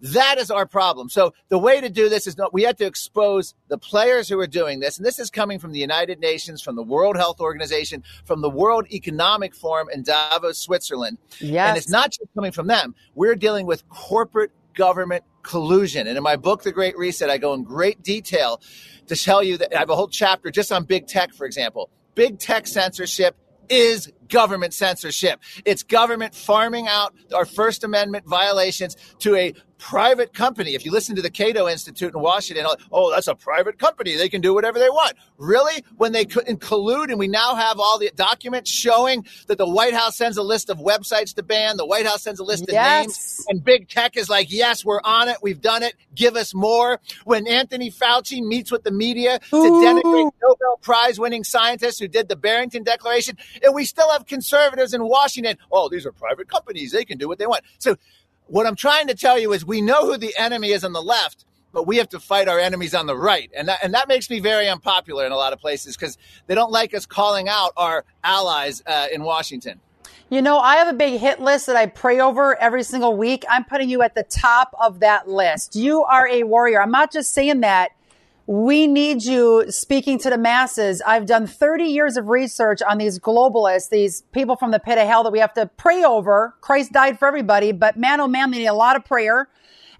That 0.00 0.36
is 0.38 0.50
our 0.50 0.66
problem. 0.66 1.08
So 1.08 1.32
the 1.48 1.58
way 1.58 1.80
to 1.80 1.88
do 1.88 2.08
this 2.08 2.26
is 2.26 2.36
not, 2.36 2.52
we 2.52 2.62
have 2.64 2.76
to 2.76 2.86
expose 2.86 3.54
the 3.68 3.78
players 3.78 4.28
who 4.28 4.38
are 4.40 4.46
doing 4.46 4.80
this. 4.80 4.98
And 4.98 5.06
this 5.06 5.18
is 5.18 5.30
coming 5.30 5.58
from 5.58 5.72
the 5.72 5.78
United 5.78 6.20
Nations, 6.20 6.60
from 6.60 6.76
the 6.76 6.82
World 6.82 7.16
Health 7.16 7.40
Organization, 7.40 8.04
from 8.24 8.42
the 8.42 8.50
World 8.50 8.86
Economic 8.92 9.54
Forum 9.54 9.88
in 9.92 10.02
Davos, 10.02 10.58
Switzerland. 10.58 11.18
Yes. 11.40 11.68
And 11.68 11.78
it's 11.78 11.88
not 11.88 12.10
just 12.10 12.28
coming 12.34 12.52
from 12.52 12.66
them. 12.66 12.94
We're 13.14 13.36
dealing 13.36 13.66
with 13.66 13.88
corporate 13.88 14.52
government 14.74 15.24
collusion. 15.42 16.06
And 16.06 16.16
in 16.16 16.22
my 16.22 16.36
book, 16.36 16.62
The 16.62 16.72
Great 16.72 16.98
Reset, 16.98 17.30
I 17.30 17.38
go 17.38 17.54
in 17.54 17.62
great 17.62 18.02
detail 18.02 18.60
to 19.06 19.16
tell 19.16 19.42
you 19.42 19.56
that 19.58 19.74
I 19.74 19.78
have 19.78 19.90
a 19.90 19.96
whole 19.96 20.08
chapter 20.08 20.50
just 20.50 20.70
on 20.72 20.84
big 20.84 21.06
tech, 21.06 21.32
for 21.32 21.46
example. 21.46 21.88
Big 22.14 22.38
tech 22.38 22.66
censorship 22.66 23.36
is 23.68 24.12
government 24.28 24.74
censorship. 24.74 25.40
It's 25.64 25.82
government 25.82 26.34
farming 26.34 26.88
out 26.88 27.14
our 27.34 27.44
First 27.44 27.84
Amendment 27.84 28.26
violations 28.26 28.96
to 29.20 29.34
a 29.34 29.54
private 29.78 30.32
company. 30.32 30.74
If 30.74 30.84
you 30.84 30.90
listen 30.90 31.16
to 31.16 31.22
the 31.22 31.30
Cato 31.30 31.68
Institute 31.68 32.14
in 32.14 32.20
Washington, 32.20 32.66
oh, 32.90 33.10
that's 33.10 33.26
a 33.26 33.34
private 33.34 33.78
company. 33.78 34.16
They 34.16 34.28
can 34.28 34.40
do 34.40 34.54
whatever 34.54 34.78
they 34.78 34.88
want. 34.88 35.14
Really? 35.38 35.84
When 35.96 36.12
they 36.12 36.24
couldn't 36.24 36.60
collude 36.60 37.10
and 37.10 37.18
we 37.18 37.28
now 37.28 37.54
have 37.54 37.78
all 37.78 37.98
the 37.98 38.10
documents 38.14 38.70
showing 38.70 39.26
that 39.48 39.58
the 39.58 39.68
White 39.68 39.92
House 39.94 40.16
sends 40.16 40.36
a 40.36 40.42
list 40.42 40.70
of 40.70 40.78
websites 40.78 41.34
to 41.34 41.42
ban, 41.42 41.76
the 41.76 41.86
White 41.86 42.06
House 42.06 42.22
sends 42.22 42.40
a 42.40 42.44
list 42.44 42.62
of 42.64 42.70
yes. 42.70 43.06
names, 43.06 43.44
and 43.48 43.64
big 43.64 43.88
tech 43.88 44.16
is 44.16 44.30
like, 44.30 44.50
yes, 44.50 44.84
we're 44.84 45.00
on 45.04 45.28
it. 45.28 45.36
We've 45.42 45.60
done 45.60 45.82
it. 45.82 45.94
Give 46.14 46.36
us 46.36 46.54
more. 46.54 47.00
When 47.24 47.46
Anthony 47.46 47.90
Fauci 47.90 48.42
meets 48.42 48.72
with 48.72 48.82
the 48.82 48.90
media 48.90 49.40
Ooh. 49.52 49.62
to 49.62 49.86
denigrate 49.86 50.30
Nobel 50.42 50.78
Prize 50.80 51.20
winning 51.20 51.44
scientists 51.44 51.98
who 51.98 52.08
did 52.08 52.28
the 52.28 52.36
Barrington 52.36 52.82
Declaration, 52.82 53.36
and 53.62 53.74
we 53.74 53.84
still 53.84 54.10
conservatives 54.24 54.94
in 54.94 55.04
Washington. 55.04 55.58
Oh, 55.70 55.90
these 55.90 56.06
are 56.06 56.12
private 56.12 56.48
companies. 56.48 56.92
They 56.92 57.04
can 57.04 57.18
do 57.18 57.28
what 57.28 57.38
they 57.38 57.46
want. 57.46 57.64
So 57.78 57.96
what 58.46 58.66
I'm 58.66 58.76
trying 58.76 59.08
to 59.08 59.14
tell 59.14 59.38
you 59.38 59.52
is 59.52 59.66
we 59.66 59.80
know 59.80 60.06
who 60.06 60.16
the 60.16 60.32
enemy 60.38 60.70
is 60.70 60.84
on 60.84 60.92
the 60.92 61.02
left, 61.02 61.44
but 61.72 61.86
we 61.86 61.96
have 61.96 62.08
to 62.10 62.20
fight 62.20 62.48
our 62.48 62.58
enemies 62.58 62.94
on 62.94 63.06
the 63.06 63.16
right. 63.16 63.50
And 63.54 63.68
that, 63.68 63.80
and 63.82 63.92
that 63.92 64.08
makes 64.08 64.30
me 64.30 64.40
very 64.40 64.68
unpopular 64.68 65.26
in 65.26 65.32
a 65.32 65.36
lot 65.36 65.52
of 65.52 65.58
places 65.58 65.96
because 65.96 66.16
they 66.46 66.54
don't 66.54 66.72
like 66.72 66.94
us 66.94 67.04
calling 67.04 67.48
out 67.48 67.72
our 67.76 68.04
allies 68.22 68.82
uh, 68.86 69.08
in 69.12 69.24
Washington. 69.24 69.80
You 70.30 70.42
know, 70.42 70.58
I 70.58 70.76
have 70.76 70.88
a 70.88 70.92
big 70.92 71.20
hit 71.20 71.40
list 71.40 71.66
that 71.66 71.76
I 71.76 71.86
pray 71.86 72.18
over 72.18 72.56
every 72.56 72.82
single 72.82 73.16
week. 73.16 73.44
I'm 73.48 73.64
putting 73.64 73.88
you 73.88 74.02
at 74.02 74.14
the 74.14 74.24
top 74.24 74.74
of 74.80 75.00
that 75.00 75.28
list. 75.28 75.76
You 75.76 76.02
are 76.02 76.26
a 76.26 76.42
warrior. 76.42 76.82
I'm 76.82 76.90
not 76.90 77.12
just 77.12 77.32
saying 77.32 77.60
that 77.60 77.90
we 78.46 78.86
need 78.86 79.24
you 79.24 79.64
speaking 79.70 80.18
to 80.20 80.30
the 80.30 80.38
masses. 80.38 81.02
I've 81.04 81.26
done 81.26 81.48
30 81.48 81.84
years 81.84 82.16
of 82.16 82.28
research 82.28 82.80
on 82.80 82.98
these 82.98 83.18
globalists, 83.18 83.88
these 83.88 84.22
people 84.32 84.54
from 84.54 84.70
the 84.70 84.78
pit 84.78 84.98
of 84.98 85.06
hell 85.06 85.24
that 85.24 85.32
we 85.32 85.40
have 85.40 85.52
to 85.54 85.66
pray 85.66 86.04
over. 86.04 86.54
Christ 86.60 86.92
died 86.92 87.18
for 87.18 87.26
everybody, 87.26 87.72
but 87.72 87.96
man, 87.96 88.20
oh 88.20 88.28
man, 88.28 88.52
they 88.52 88.58
need 88.58 88.66
a 88.66 88.74
lot 88.74 88.94
of 88.94 89.04
prayer. 89.04 89.48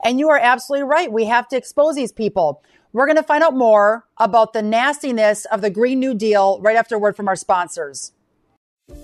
And 0.04 0.20
you 0.20 0.28
are 0.28 0.38
absolutely 0.38 0.86
right. 0.88 1.10
We 1.10 1.24
have 1.24 1.48
to 1.48 1.56
expose 1.56 1.96
these 1.96 2.12
people. 2.12 2.62
We're 2.92 3.06
going 3.06 3.16
to 3.16 3.22
find 3.22 3.42
out 3.42 3.54
more 3.54 4.06
about 4.18 4.52
the 4.52 4.62
nastiness 4.62 5.44
of 5.46 5.60
the 5.60 5.70
Green 5.70 5.98
New 5.98 6.14
Deal 6.14 6.60
right 6.60 6.76
after 6.76 6.94
a 6.94 6.98
word 6.98 7.16
from 7.16 7.26
our 7.26 7.36
sponsors. 7.36 8.12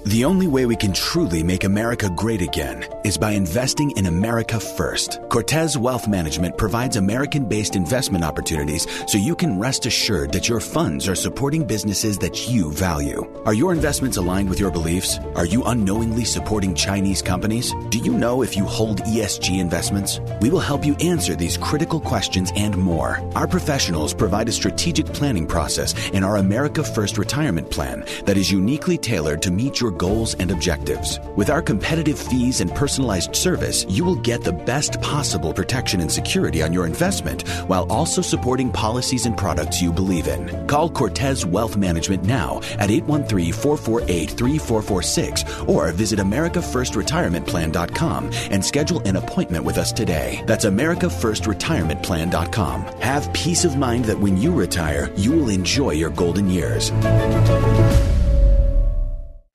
The 0.04 0.24
only 0.24 0.46
way 0.46 0.64
we 0.64 0.76
can 0.76 0.92
truly 0.92 1.42
make 1.42 1.64
America 1.64 2.08
great 2.14 2.40
again 2.40 2.86
is 3.02 3.18
by 3.18 3.32
investing 3.32 3.90
in 3.92 4.06
America 4.06 4.60
first. 4.60 5.18
Cortez 5.28 5.76
Wealth 5.76 6.06
Management 6.06 6.56
provides 6.56 6.96
American 6.96 7.48
based 7.48 7.74
investment 7.74 8.22
opportunities 8.22 8.86
so 9.08 9.18
you 9.18 9.34
can 9.34 9.58
rest 9.58 9.84
assured 9.86 10.30
that 10.32 10.48
your 10.48 10.60
funds 10.60 11.08
are 11.08 11.16
supporting 11.16 11.66
businesses 11.66 12.18
that 12.18 12.48
you 12.48 12.70
value. 12.70 13.28
Are 13.44 13.54
your 13.54 13.72
investments 13.72 14.18
aligned 14.18 14.50
with 14.50 14.60
your 14.60 14.70
beliefs? 14.70 15.18
Are 15.34 15.46
you 15.46 15.64
unknowingly 15.64 16.26
supporting 16.26 16.76
Chinese 16.76 17.20
companies? 17.20 17.72
Do 17.88 17.98
you 17.98 18.12
know 18.12 18.42
if 18.42 18.56
you 18.56 18.64
hold 18.64 18.98
ESG 18.98 19.58
investments? 19.58 20.20
We 20.40 20.50
will 20.50 20.60
help 20.60 20.86
you 20.86 20.94
answer 20.96 21.34
these 21.34 21.56
critical 21.56 21.98
questions 21.98 22.52
and 22.54 22.76
more. 22.76 23.18
Our 23.34 23.48
professionals 23.48 24.14
provide 24.14 24.48
a 24.48 24.52
strategic 24.52 25.06
planning 25.06 25.46
process 25.48 25.92
in 26.10 26.22
our 26.22 26.36
America 26.36 26.84
First 26.84 27.18
retirement 27.18 27.68
plan 27.70 28.04
that 28.26 28.36
is 28.36 28.50
uniquely 28.50 28.96
tailored 28.96 29.42
to 29.42 29.50
meet 29.50 29.71
meet 29.72 29.80
your 29.80 29.90
goals 29.90 30.34
and 30.34 30.50
objectives. 30.50 31.18
With 31.34 31.48
our 31.48 31.62
competitive 31.62 32.18
fees 32.18 32.60
and 32.60 32.70
personalized 32.74 33.34
service, 33.34 33.86
you 33.88 34.04
will 34.04 34.16
get 34.16 34.42
the 34.42 34.52
best 34.52 35.00
possible 35.00 35.54
protection 35.54 36.00
and 36.00 36.12
security 36.12 36.62
on 36.62 36.74
your 36.74 36.84
investment 36.84 37.48
while 37.68 37.90
also 37.90 38.20
supporting 38.20 38.70
policies 38.70 39.24
and 39.24 39.34
products 39.36 39.80
you 39.80 39.92
believe 39.92 40.26
in. 40.28 40.66
Call 40.66 40.90
Cortez 40.90 41.46
Wealth 41.46 41.76
Management 41.76 42.24
now 42.24 42.60
at 42.78 42.90
813 42.90 43.52
448 43.52 44.30
3446 44.30 45.60
or 45.62 45.92
visit 45.92 46.18
AmericaFirstRetirementPlan.com 46.18 48.30
and 48.50 48.64
schedule 48.64 49.00
an 49.08 49.16
appointment 49.16 49.64
with 49.64 49.78
us 49.78 49.92
today. 49.92 50.42
That's 50.46 50.66
AmericaFirstRetirementPlan.com. 50.66 52.82
Have 53.00 53.32
peace 53.32 53.64
of 53.64 53.76
mind 53.76 54.04
that 54.04 54.18
when 54.18 54.36
you 54.36 54.52
retire, 54.52 55.10
you 55.16 55.32
will 55.32 55.48
enjoy 55.48 55.92
your 55.92 56.10
golden 56.10 56.50
years. 56.50 56.90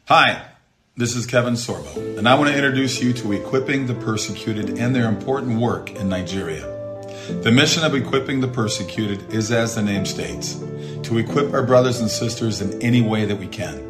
Hi, 0.09 0.41
this 0.95 1.17
is 1.17 1.25
Kevin 1.25 1.55
Sorbo, 1.55 2.17
and 2.17 2.29
I 2.29 2.35
want 2.35 2.49
to 2.49 2.55
introduce 2.55 3.01
you 3.03 3.11
to 3.11 3.33
Equipping 3.33 3.87
the 3.87 3.93
Persecuted 3.93 4.79
and 4.79 4.95
their 4.95 5.09
important 5.09 5.59
work 5.59 5.91
in 5.91 6.07
Nigeria. 6.07 6.61
The 7.41 7.51
mission 7.51 7.83
of 7.83 7.93
Equipping 7.93 8.39
the 8.39 8.47
Persecuted 8.47 9.33
is, 9.33 9.51
as 9.51 9.75
the 9.75 9.81
name 9.81 10.05
states, 10.05 10.63
to 11.03 11.17
equip 11.17 11.51
our 11.51 11.61
brothers 11.61 11.99
and 11.99 12.09
sisters 12.09 12.61
in 12.61 12.81
any 12.81 13.01
way 13.01 13.25
that 13.25 13.35
we 13.35 13.47
can. 13.47 13.83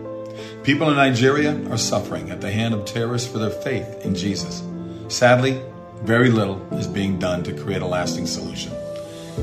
People 0.64 0.90
in 0.90 0.96
Nigeria 0.96 1.54
are 1.70 1.78
suffering 1.78 2.32
at 2.32 2.42
the 2.42 2.50
hand 2.50 2.74
of 2.74 2.86
terrorists 2.86 3.32
for 3.32 3.38
their 3.38 3.52
faith 3.52 4.04
in 4.04 4.16
Jesus. 4.16 4.64
Sadly, 5.10 5.62
very 6.02 6.32
little 6.32 6.60
is 6.74 6.88
being 6.88 7.20
done 7.20 7.44
to 7.44 7.54
create 7.54 7.84
a 7.84 7.88
lasting 7.88 8.26
solution. 8.26 8.74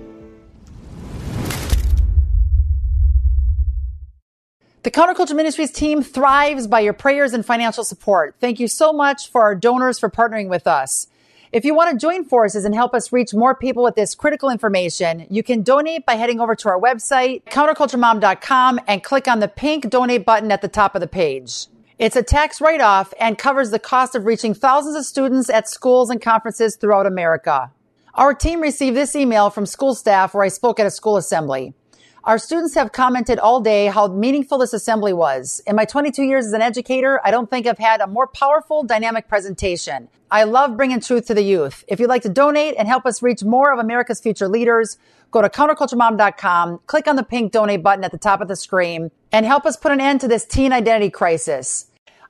The 4.91 5.01
Counterculture 5.01 5.37
Ministries 5.37 5.71
team 5.71 6.03
thrives 6.03 6.67
by 6.67 6.81
your 6.81 6.93
prayers 6.93 7.33
and 7.33 7.47
financial 7.47 7.85
support. 7.85 8.35
Thank 8.41 8.59
you 8.59 8.67
so 8.67 8.93
much 8.93 9.31
for 9.31 9.43
our 9.43 9.55
donors 9.55 10.01
for 10.01 10.11
partnering 10.11 10.49
with 10.49 10.67
us. 10.67 11.07
If 11.53 11.65
you 11.65 11.77
want 11.77 11.93
to 11.93 11.97
join 11.97 12.25
forces 12.25 12.65
and 12.65 12.75
help 12.75 12.93
us 12.93 13.13
reach 13.13 13.33
more 13.33 13.55
people 13.55 13.85
with 13.85 13.95
this 13.95 14.17
critical 14.17 14.51
information, 14.51 15.29
you 15.31 15.45
can 15.45 15.63
donate 15.63 16.07
by 16.07 16.15
heading 16.15 16.41
over 16.41 16.57
to 16.57 16.69
our 16.71 16.81
website, 16.81 17.45
counterculturemom.com, 17.45 18.81
and 18.89 19.05
click 19.05 19.29
on 19.29 19.39
the 19.39 19.47
pink 19.47 19.89
donate 19.91 20.27
button 20.27 20.51
at 20.51 20.61
the 20.61 20.67
top 20.67 20.97
of 20.97 21.01
the 21.01 21.07
page. 21.07 21.69
It's 22.01 22.17
a 22.17 22.25
tax 22.25 22.61
write-off 22.61 23.15
and 23.21 23.39
covers 23.39 23.71
the 23.71 23.79
cost 23.79 24.17
of 24.17 24.25
reaching 24.25 24.55
thousands 24.55 24.97
of 24.97 25.05
students 25.05 25.49
at 25.49 25.69
schools 25.69 26.11
and 26.11 26.21
conferences 26.21 26.75
throughout 26.75 27.07
America. 27.07 27.71
Our 28.17 28.35
team 28.35 28.61
received 28.61 28.97
this 28.97 29.15
email 29.15 29.51
from 29.51 29.67
school 29.67 29.95
staff 29.95 30.35
where 30.35 30.43
I 30.43 30.49
spoke 30.49 30.81
at 30.81 30.87
a 30.87 30.91
school 30.91 31.17
assembly. 31.17 31.75
Our 32.25 32.37
students 32.37 32.75
have 32.75 32.93
commented 32.93 33.39
all 33.39 33.63
day 33.63 33.87
how 33.87 34.07
meaningful 34.09 34.59
this 34.59 34.75
assembly 34.75 35.15
was. 35.15 35.63
In 35.67 35.75
my 35.75 35.87
22 35.87 36.23
years 36.23 36.45
as 36.45 36.53
an 36.53 36.61
educator, 36.61 37.19
I 37.25 37.31
don't 37.31 37.49
think 37.49 37.67
I've 37.67 37.79
had 37.79 38.03
a 38.03 38.07
more 38.07 38.27
powerful, 38.27 38.83
dynamic 38.83 39.27
presentation. 39.27 40.09
I 40.31 40.45
love 40.45 40.77
bringing 40.77 41.01
truth 41.01 41.27
to 41.29 41.35
the 41.35 41.43
youth. 41.43 41.83
If 41.89 41.99
you'd 41.99 42.11
like 42.11 42.21
to 42.23 42.29
donate 42.29 42.75
and 42.77 42.87
help 42.87 43.07
us 43.07 43.23
reach 43.23 43.43
more 43.43 43.73
of 43.73 43.79
America's 43.79 44.21
future 44.21 44.49
leaders, 44.49 44.99
go 45.31 45.41
to 45.41 45.49
counterculturemom.com, 45.49 46.81
click 46.87 47.09
on 47.09 47.17
the 47.17 47.23
pink 47.23 47.53
donate 47.53 47.83
button 47.83 48.05
at 48.05 48.13
the 48.13 48.19
top 48.19 48.43
of 48.43 48.49
the 48.49 48.57
screen, 48.57 49.11
and 49.33 49.47
help 49.47 49.65
us 49.65 49.79
put 49.79 49.91
an 49.91 50.01
end 50.01 50.21
to 50.21 50.29
this 50.29 50.45
teen 50.45 50.75
identity 50.75 51.09
crisis. 51.09 51.87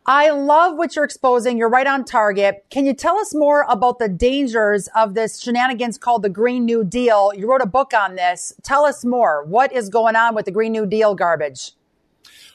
I 0.07 0.31
love 0.31 0.77
what 0.77 0.97
you're 0.97 1.05
exposing. 1.05 1.59
You're 1.59 1.69
right 1.69 1.87
on 1.87 2.05
target. 2.05 2.65
Can 2.71 2.87
you 2.87 2.95
tell 2.95 3.19
us 3.19 3.35
more 3.35 3.67
about 3.69 3.99
the 3.99 4.09
dangers 4.09 4.89
of 4.97 5.15
this 5.15 5.41
shenanigans 5.41 5.99
called 5.99 6.23
the 6.23 6.31
Green 6.31 6.65
New 6.65 6.85
Deal? 6.85 7.33
You 7.35 7.51
wrote 7.51 7.61
a 7.61 7.67
book 7.67 7.93
on 7.93 8.17
this. 8.17 8.55
Tell 8.63 8.85
us 8.87 9.05
more. 9.05 9.45
What 9.45 9.73
is 9.73 9.89
going 9.89 10.17
on 10.17 10.35
with 10.35 10.47
the 10.47 10.53
Green 10.53 10.73
New 10.73 10.87
Deal 10.87 11.15
garbage? 11.15 11.73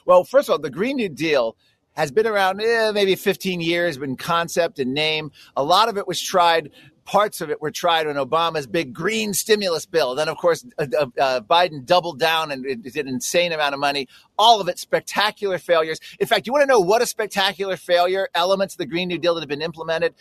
Well, 0.04 0.24
first 0.24 0.48
of 0.48 0.52
all, 0.52 0.58
the 0.58 0.70
Green 0.70 0.96
New 0.96 1.08
Deal 1.08 1.56
has 1.92 2.10
been 2.10 2.26
around 2.26 2.60
eh, 2.60 2.90
maybe 2.92 3.14
15 3.14 3.60
years, 3.60 3.96
been 3.96 4.16
concept 4.16 4.78
and 4.78 4.92
name. 4.92 5.30
A 5.56 5.62
lot 5.62 5.88
of 5.88 5.96
it 5.96 6.06
was 6.06 6.20
tried 6.20 6.70
parts 7.06 7.40
of 7.40 7.50
it 7.50 7.62
were 7.62 7.70
tried 7.70 8.06
on 8.06 8.16
Obama's 8.16 8.66
big 8.66 8.92
green 8.92 9.32
stimulus 9.32 9.86
bill. 9.86 10.14
Then, 10.14 10.28
of 10.28 10.36
course, 10.36 10.66
uh, 10.78 10.86
uh, 10.98 11.06
uh 11.18 11.40
Biden 11.40 11.86
doubled 11.86 12.18
down 12.18 12.50
and 12.50 12.82
did 12.82 12.96
an 12.96 13.08
insane 13.08 13.52
amount 13.52 13.72
of 13.72 13.80
money. 13.80 14.08
All 14.38 14.60
of 14.60 14.68
it 14.68 14.78
spectacular 14.78 15.58
failures. 15.58 15.98
In 16.20 16.26
fact, 16.26 16.46
you 16.46 16.52
want 16.52 16.64
to 16.64 16.66
know 16.66 16.80
what 16.80 17.00
a 17.00 17.06
spectacular 17.06 17.76
failure 17.76 18.28
elements 18.34 18.74
of 18.74 18.78
the 18.78 18.86
Green 18.86 19.08
New 19.08 19.18
Deal 19.18 19.34
that 19.34 19.40
have 19.40 19.48
been 19.48 19.62
implemented 19.62 20.14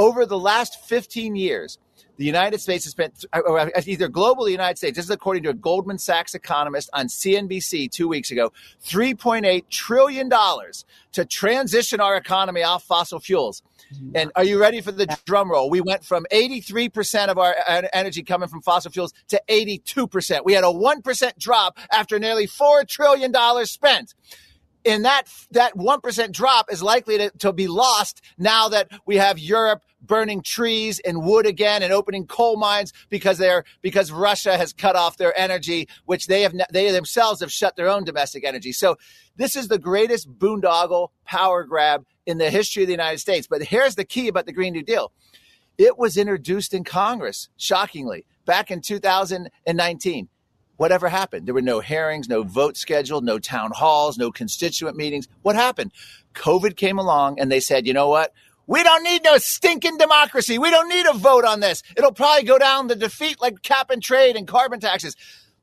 over 0.00 0.24
the 0.24 0.38
last 0.38 0.82
15 0.86 1.36
years 1.36 1.78
the 2.16 2.24
United 2.24 2.60
States 2.60 2.84
has 2.84 2.90
spent, 2.90 3.24
oh, 3.32 3.56
uh, 3.56 3.70
either 3.86 4.08
global 4.08 4.44
the 4.44 4.50
United 4.50 4.76
States, 4.76 4.96
this 4.96 5.06
is 5.06 5.10
according 5.10 5.42
to 5.42 5.50
a 5.50 5.54
Goldman 5.54 5.96
Sachs 5.96 6.34
economist 6.34 6.90
on 6.92 7.06
CNBC 7.06 7.90
two 7.90 8.08
weeks 8.08 8.30
ago, 8.30 8.52
$3.8 8.84 9.68
trillion 9.70 10.30
to 11.12 11.24
transition 11.24 11.98
our 11.98 12.16
economy 12.16 12.62
off 12.62 12.84
fossil 12.84 13.20
fuels. 13.20 13.62
Mm-hmm. 13.94 14.10
And 14.16 14.32
are 14.36 14.44
you 14.44 14.60
ready 14.60 14.82
for 14.82 14.92
the 14.92 15.06
drum 15.24 15.50
roll? 15.50 15.70
We 15.70 15.80
went 15.80 16.04
from 16.04 16.26
83% 16.30 17.28
of 17.28 17.38
our 17.38 17.56
uh, 17.66 17.82
energy 17.94 18.22
coming 18.22 18.50
from 18.50 18.60
fossil 18.60 18.90
fuels 18.90 19.14
to 19.28 19.40
82%. 19.48 20.44
We 20.44 20.52
had 20.52 20.64
a 20.64 20.66
1% 20.66 21.38
drop 21.38 21.78
after 21.90 22.18
nearly 22.18 22.46
$4 22.46 22.86
trillion 22.86 23.32
spent 23.64 24.14
and 24.84 25.04
that 25.04 25.24
that 25.50 25.74
1% 25.74 26.32
drop 26.32 26.72
is 26.72 26.82
likely 26.82 27.18
to, 27.18 27.30
to 27.38 27.52
be 27.52 27.68
lost 27.68 28.22
now 28.38 28.68
that 28.68 28.88
we 29.06 29.16
have 29.16 29.38
Europe 29.38 29.82
burning 30.02 30.42
trees 30.42 31.00
and 31.00 31.22
wood 31.22 31.46
again 31.46 31.82
and 31.82 31.92
opening 31.92 32.26
coal 32.26 32.56
mines 32.56 32.92
because 33.08 33.38
they're 33.38 33.64
because 33.82 34.10
Russia 34.10 34.56
has 34.56 34.72
cut 34.72 34.96
off 34.96 35.16
their 35.16 35.38
energy 35.38 35.88
which 36.06 36.26
they 36.26 36.42
have 36.42 36.54
they 36.72 36.90
themselves 36.90 37.40
have 37.40 37.52
shut 37.52 37.76
their 37.76 37.88
own 37.88 38.04
domestic 38.04 38.44
energy. 38.44 38.72
So 38.72 38.96
this 39.36 39.56
is 39.56 39.68
the 39.68 39.78
greatest 39.78 40.30
boondoggle 40.38 41.08
power 41.24 41.64
grab 41.64 42.04
in 42.26 42.38
the 42.38 42.50
history 42.50 42.82
of 42.82 42.86
the 42.86 42.92
United 42.92 43.18
States. 43.18 43.46
But 43.46 43.62
here's 43.62 43.94
the 43.94 44.04
key 44.04 44.28
about 44.28 44.46
the 44.46 44.52
Green 44.52 44.72
New 44.72 44.82
Deal. 44.82 45.12
It 45.78 45.98
was 45.98 46.16
introduced 46.16 46.74
in 46.74 46.84
Congress 46.84 47.48
shockingly 47.56 48.26
back 48.44 48.70
in 48.70 48.80
2019 48.80 50.28
whatever 50.80 51.10
happened? 51.10 51.44
There 51.44 51.52
were 51.52 51.60
no 51.60 51.80
hearings, 51.80 52.26
no 52.26 52.42
vote 52.42 52.74
scheduled, 52.74 53.22
no 53.22 53.38
town 53.38 53.70
halls, 53.70 54.16
no 54.16 54.32
constituent 54.32 54.96
meetings. 54.96 55.28
What 55.42 55.54
happened? 55.54 55.92
COVID 56.34 56.74
came 56.74 56.98
along 56.98 57.38
and 57.38 57.52
they 57.52 57.60
said, 57.60 57.86
you 57.86 57.92
know 57.92 58.08
what? 58.08 58.32
We 58.70 58.84
don't 58.84 59.02
need 59.02 59.24
no 59.24 59.36
stinking 59.36 59.96
democracy. 59.96 60.56
We 60.56 60.70
don't 60.70 60.88
need 60.88 61.04
a 61.04 61.12
vote 61.12 61.44
on 61.44 61.58
this. 61.58 61.82
It'll 61.96 62.12
probably 62.12 62.44
go 62.44 62.56
down 62.56 62.86
the 62.86 62.94
defeat 62.94 63.40
like 63.40 63.62
cap 63.62 63.90
and 63.90 64.00
trade 64.00 64.36
and 64.36 64.46
carbon 64.46 64.78
taxes. 64.78 65.16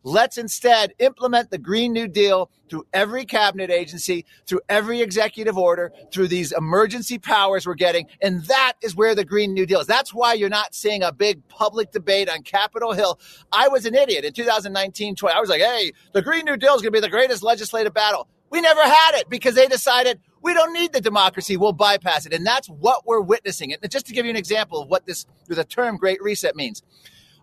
Let's 0.04 0.38
instead 0.38 0.94
implement 1.00 1.50
the 1.50 1.58
Green 1.58 1.94
New 1.94 2.10
Deal 2.10 2.52
through 2.70 2.86
every 2.92 3.24
cabinet 3.24 3.72
agency, 3.72 4.26
through 4.46 4.60
every 4.68 5.00
executive 5.00 5.58
order, 5.58 5.94
through 6.12 6.28
these 6.28 6.52
emergency 6.52 7.18
powers 7.18 7.66
we're 7.66 7.76
getting. 7.76 8.08
And 8.22 8.44
that 8.48 8.74
is 8.82 8.94
where 8.94 9.16
the 9.16 9.24
Green 9.24 9.54
New 9.54 9.66
Deal 9.66 9.80
is. 9.80 9.88
That's 9.88 10.14
why 10.14 10.34
you're 10.34 10.50
not 10.50 10.76
seeing 10.76 11.02
a 11.02 11.14
big 11.14 11.48
public 11.48 11.94
debate 11.94 12.30
on 12.30 12.44
Capitol 12.44 12.92
Hill. 12.92 13.22
I 13.54 13.70
was 13.70 13.86
an 13.86 13.96
idiot 13.96 14.26
in 14.26 14.34
2019 14.34 15.16
20. 15.16 15.34
I 15.34 15.40
was 15.40 15.50
like, 15.50 15.62
hey, 15.62 15.94
the 16.12 16.22
Green 16.22 16.44
New 16.44 16.58
Deal 16.58 16.76
is 16.76 16.82
going 16.82 16.92
to 16.92 16.98
be 16.98 17.00
the 17.00 17.10
greatest 17.10 17.42
legislative 17.42 17.94
battle. 17.94 18.28
We 18.50 18.60
never 18.60 18.84
had 18.84 19.16
it 19.16 19.30
because 19.30 19.56
they 19.56 19.68
decided 19.68 20.20
we 20.41 20.53
don't 20.53 20.74
need 20.74 20.94
the 20.94 21.01
democracy. 21.01 21.58
We'll 21.58 21.74
bypass 21.74 22.25
it. 22.25 22.34
And 22.34 22.46
that's 22.46 22.67
what 22.67 23.06
we're 23.06 23.22
witnessing. 23.22 23.74
And 23.74 23.91
just 23.91 24.06
to 24.08 24.13
give 24.13 24.25
you 24.25 24.32
an 24.32 24.38
example 24.38 24.82
of 24.82 24.89
what 24.89 25.06
this, 25.06 25.25
the 25.48 25.63
term 25.63 25.98
Great 25.98 26.22
Reset 26.22 26.56
means, 26.56 26.84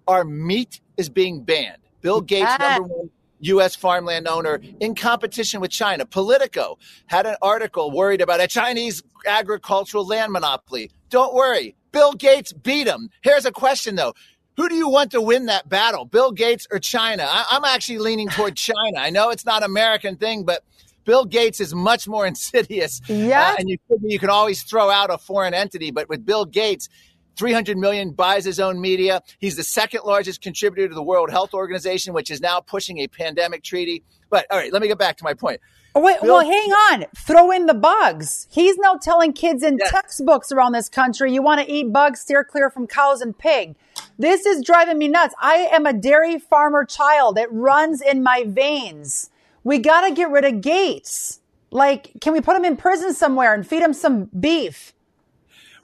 our 0.06 0.24
meat 0.24 0.80
is 0.96 1.08
being 1.08 1.42
banned. 1.42 1.78
Bill 2.00 2.20
Gates, 2.20 2.58
number 2.58 2.82
one 2.82 3.10
U.S. 3.40 3.76
farmland 3.76 4.26
owner, 4.26 4.60
in 4.80 4.94
competition 4.94 5.60
with 5.60 5.70
China. 5.70 6.06
Politico 6.06 6.78
had 7.06 7.26
an 7.26 7.36
article 7.42 7.90
worried 7.90 8.20
about 8.20 8.40
a 8.40 8.46
Chinese 8.46 9.02
agricultural 9.26 10.06
land 10.06 10.32
monopoly. 10.32 10.90
Don't 11.10 11.34
worry, 11.34 11.76
Bill 11.92 12.12
Gates 12.12 12.52
beat 12.52 12.86
him. 12.86 13.10
Here's 13.22 13.44
a 13.44 13.52
question 13.52 13.96
though. 13.96 14.14
Who 14.56 14.68
do 14.68 14.76
you 14.76 14.88
want 14.88 15.10
to 15.12 15.20
win 15.20 15.46
that 15.46 15.68
battle, 15.68 16.04
Bill 16.04 16.30
Gates 16.30 16.66
or 16.70 16.78
China? 16.78 17.26
I- 17.28 17.57
am 17.57 17.64
actually 17.64 17.98
leaning 17.98 18.28
toward 18.28 18.57
China. 18.57 18.98
I 18.98 19.11
know 19.11 19.30
it's 19.30 19.44
not 19.44 19.62
an 19.62 19.70
American 19.70 20.16
thing, 20.16 20.44
but 20.44 20.62
Bill 21.05 21.25
Gates 21.25 21.61
is 21.61 21.75
much 21.75 22.09
more 22.09 22.27
insidious. 22.35 23.01
Yeah. 23.09 23.51
Uh, 23.51 23.57
and 23.59 23.69
you, 23.69 23.79
you 24.03 24.19
can 24.19 24.31
always 24.31 24.62
throw 24.62 24.90
out 24.90 25.12
a 25.12 25.19
foreign 25.19 25.55
entity, 25.55 25.90
but 25.90 26.09
with 26.09 26.25
Bill 26.25 26.45
Gates, 26.45 26.88
300 27.37 27.77
million 27.77 28.12
buys 28.12 28.45
his 28.45 28.61
own 28.61 28.81
media. 28.81 29.23
He's 29.38 29.57
the 29.57 29.64
second 29.64 30.03
largest 30.05 30.40
contributor 30.40 30.88
to 30.88 30.95
the 30.95 31.03
World 31.03 31.31
Health 31.31 31.55
Organization, 31.55 32.14
which 32.14 32.31
is 32.31 32.40
now 32.40 32.61
pushing 32.61 32.99
a 32.99 33.09
pandemic 33.09 33.62
treaty. 33.62 34.05
But 34.31 34.47
all 34.51 34.59
right, 34.59 34.73
let 34.73 34.83
me 34.83 34.88
get 34.88 34.99
back 34.99 35.17
to 35.19 35.25
my 35.25 35.35
point. 35.35 35.61
Oh, 35.97 36.01
wait, 36.01 36.21
Bill- 36.21 36.35
well, 36.35 36.45
hang 36.45 36.71
on. 36.71 37.05
Throw 37.17 37.51
in 37.53 37.67
the 37.67 37.75
bugs. 37.75 38.49
He's 38.51 38.77
now 38.79 38.97
telling 38.97 39.33
kids 39.33 39.62
in 39.62 39.79
yes. 39.79 39.90
textbooks 39.90 40.51
around 40.51 40.73
this 40.73 40.88
country, 40.88 41.33
you 41.33 41.40
want 41.40 41.61
to 41.61 41.73
eat 41.73 41.93
bugs, 41.93 42.21
steer 42.21 42.43
clear 42.43 42.69
from 42.69 42.87
cows 42.87 43.21
and 43.21 43.37
pig. 43.37 43.77
This 44.19 44.45
is 44.45 44.64
driving 44.64 44.99
me 44.99 45.09
nuts. 45.09 45.35
I 45.40 45.69
am 45.73 45.87
a 45.87 45.93
dairy 45.93 46.38
farmer 46.38 46.85
child. 46.85 47.38
It 47.38 47.49
runs 47.53 48.01
in 48.01 48.23
my 48.23 48.45
veins. 48.47 49.31
We 49.64 49.79
got 49.79 50.07
to 50.07 50.14
get 50.14 50.31
rid 50.31 50.44
of 50.44 50.61
Gates. 50.61 51.40
Like, 51.70 52.12
can 52.20 52.33
we 52.33 52.40
put 52.40 52.57
him 52.57 52.64
in 52.64 52.77
prison 52.77 53.12
somewhere 53.14 53.53
and 53.53 53.66
feed 53.66 53.83
him 53.83 53.92
some 53.92 54.27
beef? 54.38 54.94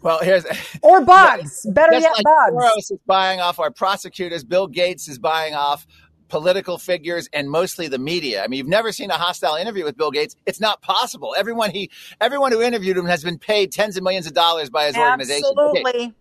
Well, 0.03 0.21
here's 0.21 0.47
or 0.83 1.01
bugs. 1.05 1.66
Better 1.73 1.99
yet, 1.99 2.12
like 2.12 2.25
bugs. 2.25 2.55
Soros 2.55 2.93
is 2.93 2.99
buying 3.07 3.40
off 3.40 3.59
our 3.59 3.71
prosecutors. 3.71 4.45
Bill 4.45 4.66
Gates 4.66 5.09
is 5.09 5.19
buying 5.19 5.55
off 5.55 5.87
political 6.29 6.79
figures 6.79 7.29
and 7.33 7.51
mostly 7.51 7.88
the 7.88 7.99
media. 7.99 8.45
I 8.45 8.47
mean, 8.47 8.59
you've 8.59 8.69
never 8.69 8.93
seen 8.93 9.11
a 9.11 9.19
hostile 9.19 9.57
interview 9.57 9.85
with 9.85 9.97
Bill 9.97 10.11
Gates. 10.11 10.37
It's 10.47 10.61
not 10.61 10.81
possible. 10.81 11.35
Everyone 11.37 11.71
he, 11.71 11.90
everyone 12.21 12.53
who 12.53 12.62
interviewed 12.62 12.97
him 12.97 13.07
has 13.07 13.25
been 13.25 13.38
paid 13.38 13.73
tens 13.73 13.97
of 13.97 14.05
millions 14.05 14.27
of 14.27 14.33
dollars 14.33 14.71
by 14.71 14.87
his 14.87 14.97
organization. 14.97 15.45
Absolutely. 15.45 15.90
Okay. 15.90 16.12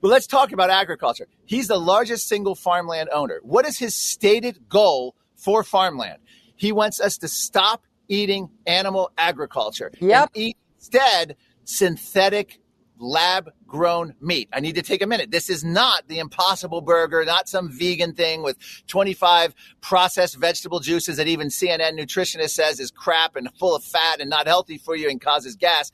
Well, 0.00 0.10
let's 0.10 0.26
talk 0.26 0.52
about 0.52 0.70
agriculture. 0.70 1.28
He's 1.44 1.68
the 1.68 1.78
largest 1.78 2.26
single 2.26 2.54
farmland 2.54 3.10
owner. 3.12 3.40
What 3.42 3.66
is 3.66 3.78
his 3.78 3.94
stated 3.94 4.68
goal 4.68 5.14
for 5.36 5.62
farmland? 5.62 6.20
He 6.60 6.72
wants 6.72 7.00
us 7.00 7.16
to 7.18 7.28
stop 7.28 7.86
eating 8.06 8.50
animal 8.66 9.10
agriculture 9.16 9.90
yep. 9.98 10.30
and 10.34 10.42
eat 10.42 10.56
instead 10.76 11.36
synthetic 11.64 12.60
lab 12.98 13.50
grown 13.66 14.14
meat. 14.20 14.50
I 14.52 14.60
need 14.60 14.74
to 14.74 14.82
take 14.82 15.00
a 15.00 15.06
minute. 15.06 15.30
This 15.30 15.48
is 15.48 15.64
not 15.64 16.06
the 16.08 16.18
impossible 16.18 16.82
burger, 16.82 17.24
not 17.24 17.48
some 17.48 17.70
vegan 17.70 18.12
thing 18.12 18.42
with 18.42 18.58
25 18.88 19.54
processed 19.80 20.36
vegetable 20.36 20.80
juices 20.80 21.16
that 21.16 21.28
even 21.28 21.48
CNN 21.48 21.98
nutritionist 21.98 22.50
says 22.50 22.78
is 22.78 22.90
crap 22.90 23.36
and 23.36 23.48
full 23.58 23.74
of 23.74 23.82
fat 23.82 24.20
and 24.20 24.28
not 24.28 24.46
healthy 24.46 24.76
for 24.76 24.94
you 24.94 25.08
and 25.08 25.18
causes 25.18 25.56
gas. 25.56 25.90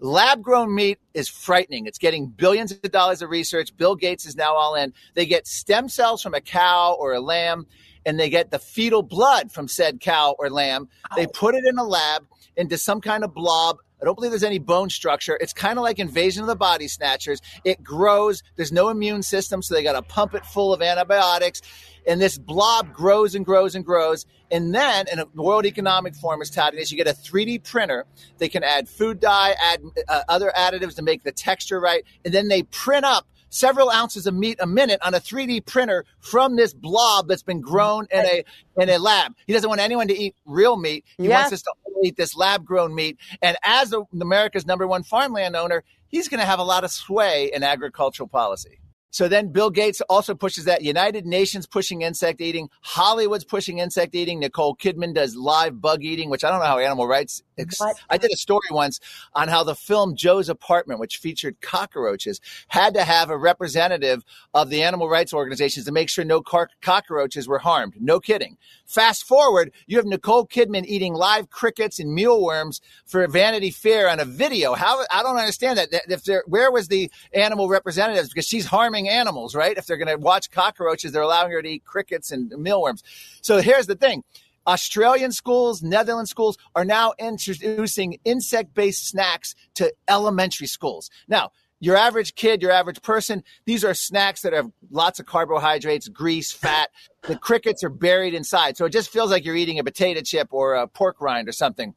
Lab 0.00 0.42
grown 0.42 0.74
meat 0.74 0.98
is 1.14 1.30
frightening. 1.30 1.86
It's 1.86 1.96
getting 1.96 2.26
billions 2.26 2.72
of 2.72 2.82
dollars 2.90 3.22
of 3.22 3.30
research. 3.30 3.74
Bill 3.74 3.96
Gates 3.96 4.26
is 4.26 4.36
now 4.36 4.54
all 4.54 4.74
in. 4.74 4.92
They 5.14 5.24
get 5.24 5.46
stem 5.46 5.88
cells 5.88 6.20
from 6.20 6.34
a 6.34 6.42
cow 6.42 6.94
or 6.98 7.14
a 7.14 7.20
lamb, 7.20 7.66
and 8.06 8.18
they 8.18 8.30
get 8.30 8.50
the 8.50 8.58
fetal 8.58 9.02
blood 9.02 9.52
from 9.52 9.68
said 9.68 10.00
cow 10.00 10.34
or 10.38 10.50
lamb. 10.50 10.88
They 11.16 11.26
put 11.26 11.54
it 11.54 11.64
in 11.64 11.78
a 11.78 11.84
lab 11.84 12.26
into 12.56 12.78
some 12.78 13.00
kind 13.00 13.24
of 13.24 13.34
blob 13.34 13.78
I 14.04 14.06
don't 14.06 14.16
believe 14.16 14.32
there's 14.32 14.42
any 14.42 14.58
bone 14.58 14.90
structure. 14.90 15.38
It's 15.40 15.54
kind 15.54 15.78
of 15.78 15.82
like 15.82 15.98
Invasion 15.98 16.42
of 16.42 16.46
the 16.46 16.56
Body 16.56 16.88
Snatchers. 16.88 17.40
It 17.64 17.82
grows. 17.82 18.42
There's 18.54 18.70
no 18.70 18.90
immune 18.90 19.22
system, 19.22 19.62
so 19.62 19.72
they 19.74 19.82
got 19.82 19.94
to 19.94 20.02
pump 20.02 20.34
it 20.34 20.44
full 20.44 20.74
of 20.74 20.82
antibiotics. 20.82 21.62
And 22.06 22.20
this 22.20 22.36
blob 22.36 22.92
grows 22.92 23.34
and 23.34 23.46
grows 23.46 23.74
and 23.74 23.82
grows. 23.82 24.26
And 24.50 24.74
then, 24.74 25.06
and 25.10 25.20
the 25.20 25.42
World 25.42 25.64
Economic 25.64 26.14
Forum 26.16 26.42
is 26.42 26.50
touting 26.50 26.78
this, 26.78 26.92
you 26.92 26.98
get 26.98 27.06
a 27.06 27.14
3D 27.18 27.64
printer. 27.64 28.04
They 28.36 28.50
can 28.50 28.62
add 28.62 28.90
food 28.90 29.20
dye, 29.20 29.54
add 29.58 29.80
uh, 30.06 30.20
other 30.28 30.52
additives 30.54 30.96
to 30.96 31.02
make 31.02 31.22
the 31.22 31.32
texture 31.32 31.80
right. 31.80 32.04
And 32.26 32.34
then 32.34 32.48
they 32.48 32.64
print 32.64 33.06
up 33.06 33.26
several 33.54 33.88
ounces 33.88 34.26
of 34.26 34.34
meat 34.34 34.58
a 34.60 34.66
minute 34.66 34.98
on 35.02 35.14
a 35.14 35.20
3D 35.20 35.64
printer 35.64 36.04
from 36.20 36.56
this 36.56 36.74
blob 36.74 37.28
that's 37.28 37.42
been 37.42 37.60
grown 37.60 38.06
in 38.10 38.24
a 38.24 38.44
in 38.76 38.88
a 38.90 38.98
lab. 38.98 39.34
He 39.46 39.52
doesn't 39.52 39.68
want 39.68 39.80
anyone 39.80 40.08
to 40.08 40.18
eat 40.18 40.34
real 40.44 40.76
meat. 40.76 41.04
He 41.18 41.28
yes. 41.28 41.42
wants 41.42 41.52
us 41.52 41.62
to 41.62 41.72
eat 42.02 42.16
this 42.16 42.36
lab 42.36 42.64
grown 42.64 42.94
meat. 42.94 43.18
And 43.40 43.56
as 43.62 43.92
a, 43.92 44.02
America's 44.20 44.66
number 44.66 44.86
one 44.86 45.04
farmland 45.04 45.54
owner, 45.54 45.84
he's 46.08 46.28
going 46.28 46.40
to 46.40 46.46
have 46.46 46.58
a 46.58 46.64
lot 46.64 46.84
of 46.84 46.90
sway 46.90 47.50
in 47.54 47.62
agricultural 47.62 48.28
policy. 48.28 48.80
So 49.14 49.28
then 49.28 49.52
Bill 49.52 49.70
Gates 49.70 50.00
also 50.10 50.34
pushes 50.34 50.64
that. 50.64 50.82
United 50.82 51.24
Nations 51.24 51.68
pushing 51.68 52.02
insect 52.02 52.40
eating. 52.40 52.68
Hollywood's 52.80 53.44
pushing 53.44 53.78
insect 53.78 54.12
eating. 54.16 54.40
Nicole 54.40 54.74
Kidman 54.74 55.14
does 55.14 55.36
live 55.36 55.80
bug 55.80 56.02
eating, 56.02 56.30
which 56.30 56.42
I 56.42 56.50
don't 56.50 56.58
know 56.58 56.66
how 56.66 56.80
animal 56.80 57.06
rights. 57.06 57.40
Ex- 57.56 57.78
I 58.10 58.18
did 58.18 58.32
a 58.32 58.36
story 58.36 58.66
once 58.72 58.98
on 59.32 59.46
how 59.46 59.62
the 59.62 59.76
film 59.76 60.16
Joe's 60.16 60.48
Apartment, 60.48 60.98
which 60.98 61.18
featured 61.18 61.60
cockroaches, 61.60 62.40
had 62.66 62.94
to 62.94 63.04
have 63.04 63.30
a 63.30 63.38
representative 63.38 64.24
of 64.52 64.68
the 64.68 64.82
animal 64.82 65.08
rights 65.08 65.32
organizations 65.32 65.86
to 65.86 65.92
make 65.92 66.08
sure 66.08 66.24
no 66.24 66.42
car- 66.42 66.70
cockroaches 66.82 67.46
were 67.46 67.60
harmed. 67.60 67.94
No 68.00 68.18
kidding. 68.18 68.56
Fast 68.84 69.22
forward, 69.28 69.70
you 69.86 69.96
have 69.96 70.06
Nicole 70.06 70.44
Kidman 70.44 70.86
eating 70.86 71.14
live 71.14 71.50
crickets 71.50 72.00
and 72.00 72.12
mealworms 72.12 72.80
for 73.06 73.24
Vanity 73.28 73.70
Fair 73.70 74.10
on 74.10 74.18
a 74.18 74.24
video. 74.24 74.74
How 74.74 75.04
I 75.12 75.22
don't 75.22 75.36
understand 75.36 75.78
that. 75.78 75.90
If 76.08 76.24
there, 76.24 76.42
where 76.48 76.72
was 76.72 76.88
the 76.88 77.12
animal 77.32 77.68
representatives? 77.68 78.28
Because 78.28 78.46
she's 78.46 78.66
harming 78.66 79.03
animals, 79.08 79.54
right? 79.54 79.76
If 79.76 79.86
they're 79.86 79.96
going 79.96 80.08
to 80.08 80.16
watch 80.16 80.50
cockroaches, 80.50 81.12
they're 81.12 81.22
allowing 81.22 81.52
her 81.52 81.62
to 81.62 81.68
eat 81.68 81.84
crickets 81.84 82.30
and 82.30 82.50
mealworms. 82.58 83.02
So 83.42 83.60
here's 83.60 83.86
the 83.86 83.96
thing. 83.96 84.24
Australian 84.66 85.32
schools, 85.32 85.82
Netherlands 85.82 86.30
schools 86.30 86.56
are 86.74 86.84
now 86.84 87.12
introducing 87.18 88.18
insect 88.24 88.74
based 88.74 89.06
snacks 89.06 89.54
to 89.74 89.92
elementary 90.08 90.66
schools. 90.66 91.10
Now, 91.28 91.52
your 91.80 91.96
average 91.96 92.34
kid, 92.34 92.62
your 92.62 92.70
average 92.70 93.02
person, 93.02 93.42
these 93.66 93.84
are 93.84 93.92
snacks 93.92 94.40
that 94.42 94.54
have 94.54 94.70
lots 94.90 95.20
of 95.20 95.26
carbohydrates, 95.26 96.08
grease, 96.08 96.50
fat. 96.50 96.90
The 97.22 97.36
crickets 97.36 97.84
are 97.84 97.90
buried 97.90 98.32
inside. 98.32 98.78
So 98.78 98.86
it 98.86 98.90
just 98.90 99.10
feels 99.10 99.30
like 99.30 99.44
you're 99.44 99.56
eating 99.56 99.78
a 99.78 99.84
potato 99.84 100.22
chip 100.22 100.48
or 100.50 100.74
a 100.74 100.88
pork 100.88 101.20
rind 101.20 101.46
or 101.46 101.52
something. 101.52 101.94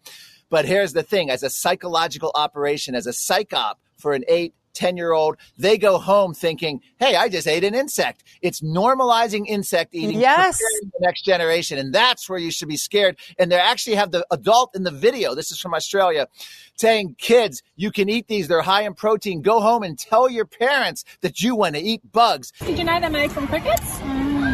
But 0.49 0.65
here's 0.65 0.93
the 0.93 1.03
thing 1.03 1.29
as 1.29 1.43
a 1.43 1.49
psychological 1.49 2.31
operation, 2.35 2.95
as 2.95 3.07
a 3.07 3.13
psych 3.13 3.53
op 3.53 3.79
for 3.97 4.13
an 4.13 4.23
eight, 4.27 4.53
10 4.77 4.95
year 4.95 5.11
old, 5.11 5.37
they 5.57 5.77
go 5.77 5.97
home 5.97 6.33
thinking, 6.33 6.81
Hey, 6.99 7.15
I 7.15 7.29
just 7.29 7.47
ate 7.47 7.63
an 7.63 7.73
insect. 7.73 8.23
It's 8.41 8.61
normalizing 8.61 9.45
insect 9.47 9.95
eating. 9.95 10.19
Yes. 10.19 10.59
The 10.59 10.91
next 11.01 11.25
generation. 11.25 11.79
And 11.79 11.93
that's 11.93 12.29
where 12.29 12.39
you 12.39 12.51
should 12.51 12.67
be 12.67 12.77
scared. 12.77 13.17
And 13.39 13.51
they 13.51 13.57
actually 13.57 13.95
have 13.95 14.11
the 14.11 14.25
adult 14.31 14.75
in 14.75 14.83
the 14.83 14.91
video. 14.91 15.33
This 15.33 15.51
is 15.51 15.59
from 15.59 15.73
Australia 15.73 16.27
saying, 16.75 17.15
kids, 17.17 17.63
you 17.75 17.91
can 17.91 18.07
eat 18.07 18.27
these. 18.27 18.47
They're 18.47 18.61
high 18.61 18.83
in 18.83 18.93
protein. 18.93 19.41
Go 19.41 19.59
home 19.59 19.81
and 19.81 19.97
tell 19.97 20.29
your 20.29 20.45
parents 20.45 21.03
that 21.21 21.41
you 21.41 21.55
want 21.55 21.75
to 21.75 21.81
eat 21.81 22.01
bugs. 22.11 22.53
Did 22.59 22.77
you 22.77 22.83
know 22.83 22.99
they're 22.99 23.09
made 23.09 23.31
from 23.31 23.47
crickets? 23.47 23.97
Mm. 23.99 24.47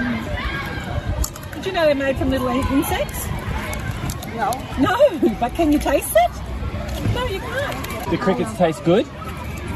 Did 1.55 1.65
you 1.65 1.71
know 1.73 1.85
they're 1.85 1.95
made 1.95 2.17
from 2.17 2.29
little 2.29 2.47
insects? 2.47 3.25
No. 4.35 4.51
No, 4.79 5.35
but 5.39 5.53
can 5.53 5.73
you 5.73 5.79
taste 5.79 6.13
it? 6.15 6.31
No, 7.13 7.25
you 7.25 7.39
can't. 7.39 8.09
The 8.09 8.17
crickets 8.17 8.53
taste 8.57 8.83
good? 8.85 9.05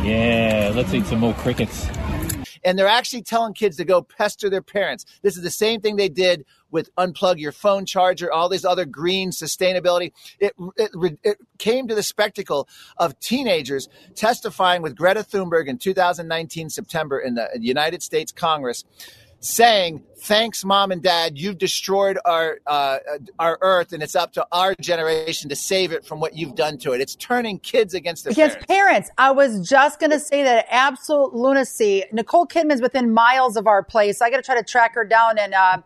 Yeah, 0.03 0.71
let's 0.73 0.93
eat 0.93 1.05
some 1.05 1.19
more 1.19 1.33
crickets. 1.33 1.87
And 2.63 2.77
they're 2.77 2.87
actually 2.87 3.21
telling 3.21 3.53
kids 3.53 3.77
to 3.77 3.85
go 3.85 4.01
pester 4.01 4.49
their 4.49 4.61
parents. 4.61 5.05
This 5.21 5.37
is 5.37 5.43
the 5.43 5.49
same 5.49 5.79
thing 5.79 5.95
they 5.95 6.09
did 6.09 6.45
with 6.69 6.93
unplug 6.95 7.39
your 7.39 7.51
phone 7.51 7.85
charger, 7.85 8.31
all 8.31 8.49
these 8.49 8.65
other 8.65 8.85
green 8.85 9.31
sustainability. 9.31 10.11
It, 10.39 10.53
it, 10.75 11.17
it, 11.23 11.37
came 11.57 11.87
to 11.87 11.95
the 11.95 12.03
spectacle 12.03 12.67
of 12.97 13.19
teenagers 13.19 13.87
testifying 14.15 14.81
with 14.81 14.95
Greta 14.95 15.21
Thunberg 15.21 15.67
in 15.67 15.77
2019 15.77 16.69
September 16.69 17.19
in 17.19 17.35
the 17.35 17.49
United 17.59 18.03
States 18.03 18.31
Congress 18.31 18.83
saying, 19.39 20.03
"Thanks, 20.19 20.63
mom 20.65 20.91
and 20.91 21.01
dad. 21.01 21.37
You've 21.37 21.57
destroyed 21.57 22.17
our 22.25 22.59
uh, 22.65 22.97
our 23.39 23.57
earth, 23.61 23.93
and 23.93 24.01
it's 24.03 24.15
up 24.15 24.33
to 24.33 24.47
our 24.51 24.75
generation 24.75 25.49
to 25.49 25.55
save 25.55 25.91
it 25.91 26.05
from 26.05 26.19
what 26.19 26.35
you've 26.35 26.55
done 26.55 26.77
to 26.79 26.93
it." 26.93 27.01
It's 27.01 27.15
turning 27.15 27.59
kids 27.59 27.93
against 27.93 28.23
their 28.23 28.31
against 28.31 28.59
parents. 28.67 28.67
parents. 28.67 29.11
I 29.17 29.31
was 29.31 29.67
just 29.67 29.99
going 29.99 30.11
to 30.11 30.19
say 30.19 30.43
that 30.43 30.65
absolute 30.69 31.33
lunacy. 31.33 32.03
Nicole 32.11 32.47
Kidman's 32.47 32.81
within 32.81 33.13
miles 33.13 33.57
of 33.57 33.67
our 33.67 33.83
place. 33.83 34.21
I 34.21 34.29
got 34.29 34.37
to 34.37 34.43
try 34.43 34.55
to 34.55 34.63
track 34.63 34.95
her 34.95 35.05
down 35.05 35.37
and. 35.37 35.53
Uh, 35.53 35.77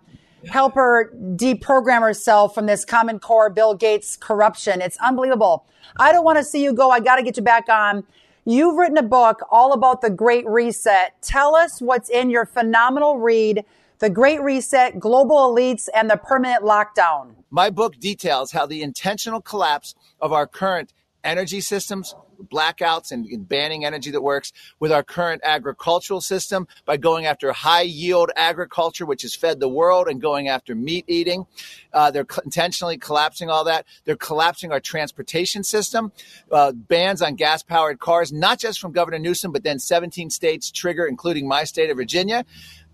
help 0.49 0.73
her 0.73 1.11
deprogram 1.35 2.01
herself 2.01 2.55
from 2.55 2.65
this 2.65 2.83
Common 2.85 3.19
Core 3.19 3.49
Bill 3.49 3.75
Gates 3.75 4.17
corruption. 4.17 4.81
It's 4.81 4.97
unbelievable. 4.97 5.65
I 5.97 6.11
don't 6.11 6.23
want 6.23 6.37
to 6.37 6.43
see 6.43 6.63
you 6.63 6.73
go. 6.73 6.89
I 6.89 6.99
got 6.99 7.17
to 7.17 7.23
get 7.23 7.37
you 7.37 7.43
back 7.43 7.69
on. 7.69 8.03
You've 8.45 8.75
written 8.75 8.97
a 8.97 9.03
book 9.03 9.41
all 9.51 9.71
about 9.71 10.01
the 10.01 10.09
Great 10.09 10.47
Reset. 10.47 11.13
Tell 11.21 11.55
us 11.55 11.79
what's 11.79 12.09
in 12.09 12.31
your 12.31 12.47
phenomenal 12.47 13.19
read, 13.19 13.63
The 13.99 14.09
Great 14.09 14.41
Reset, 14.41 14.99
Global 14.99 15.53
Elites, 15.53 15.87
and 15.93 16.09
the 16.09 16.17
Permanent 16.17 16.63
Lockdown. 16.63 17.35
My 17.51 17.69
book 17.69 17.99
details 17.99 18.51
how 18.51 18.65
the 18.65 18.81
intentional 18.81 19.41
collapse 19.41 19.93
of 20.19 20.33
our 20.33 20.47
current 20.47 20.91
energy 21.23 21.61
systems, 21.61 22.15
blackouts 22.49 23.11
and, 23.11 23.47
banning 23.47 23.85
energy 23.85 24.11
that 24.11 24.21
works 24.21 24.51
with 24.79 24.91
our 24.91 25.03
current 25.03 25.41
agricultural 25.43 26.21
system 26.21 26.67
by 26.85 26.97
going 26.97 27.25
after 27.25 27.51
high 27.51 27.81
yield 27.81 28.31
agriculture, 28.35 29.05
which 29.05 29.21
has 29.23 29.35
fed 29.35 29.59
the 29.59 29.69
world, 29.69 30.07
and 30.07 30.21
going 30.21 30.47
after 30.47 30.75
meat 30.75 31.05
eating. 31.07 31.45
Uh, 31.93 32.11
they're 32.11 32.27
intentionally 32.43 32.97
collapsing 32.97 33.49
all 33.49 33.65
that. 33.65 33.85
They're 34.05 34.15
collapsing 34.15 34.71
our 34.71 34.79
transportation 34.79 35.63
system. 35.63 36.11
Uh, 36.51 36.71
bans 36.71 37.21
on 37.21 37.35
gas 37.35 37.63
powered 37.63 37.99
cars, 37.99 38.31
not 38.31 38.59
just 38.59 38.79
from 38.79 38.91
Governor 38.91 39.19
Newsom, 39.19 39.51
but 39.51 39.63
then 39.63 39.79
17 39.79 40.29
states 40.29 40.71
trigger, 40.71 41.05
including 41.05 41.47
my 41.47 41.63
state 41.63 41.89
of 41.89 41.97
Virginia 41.97 42.45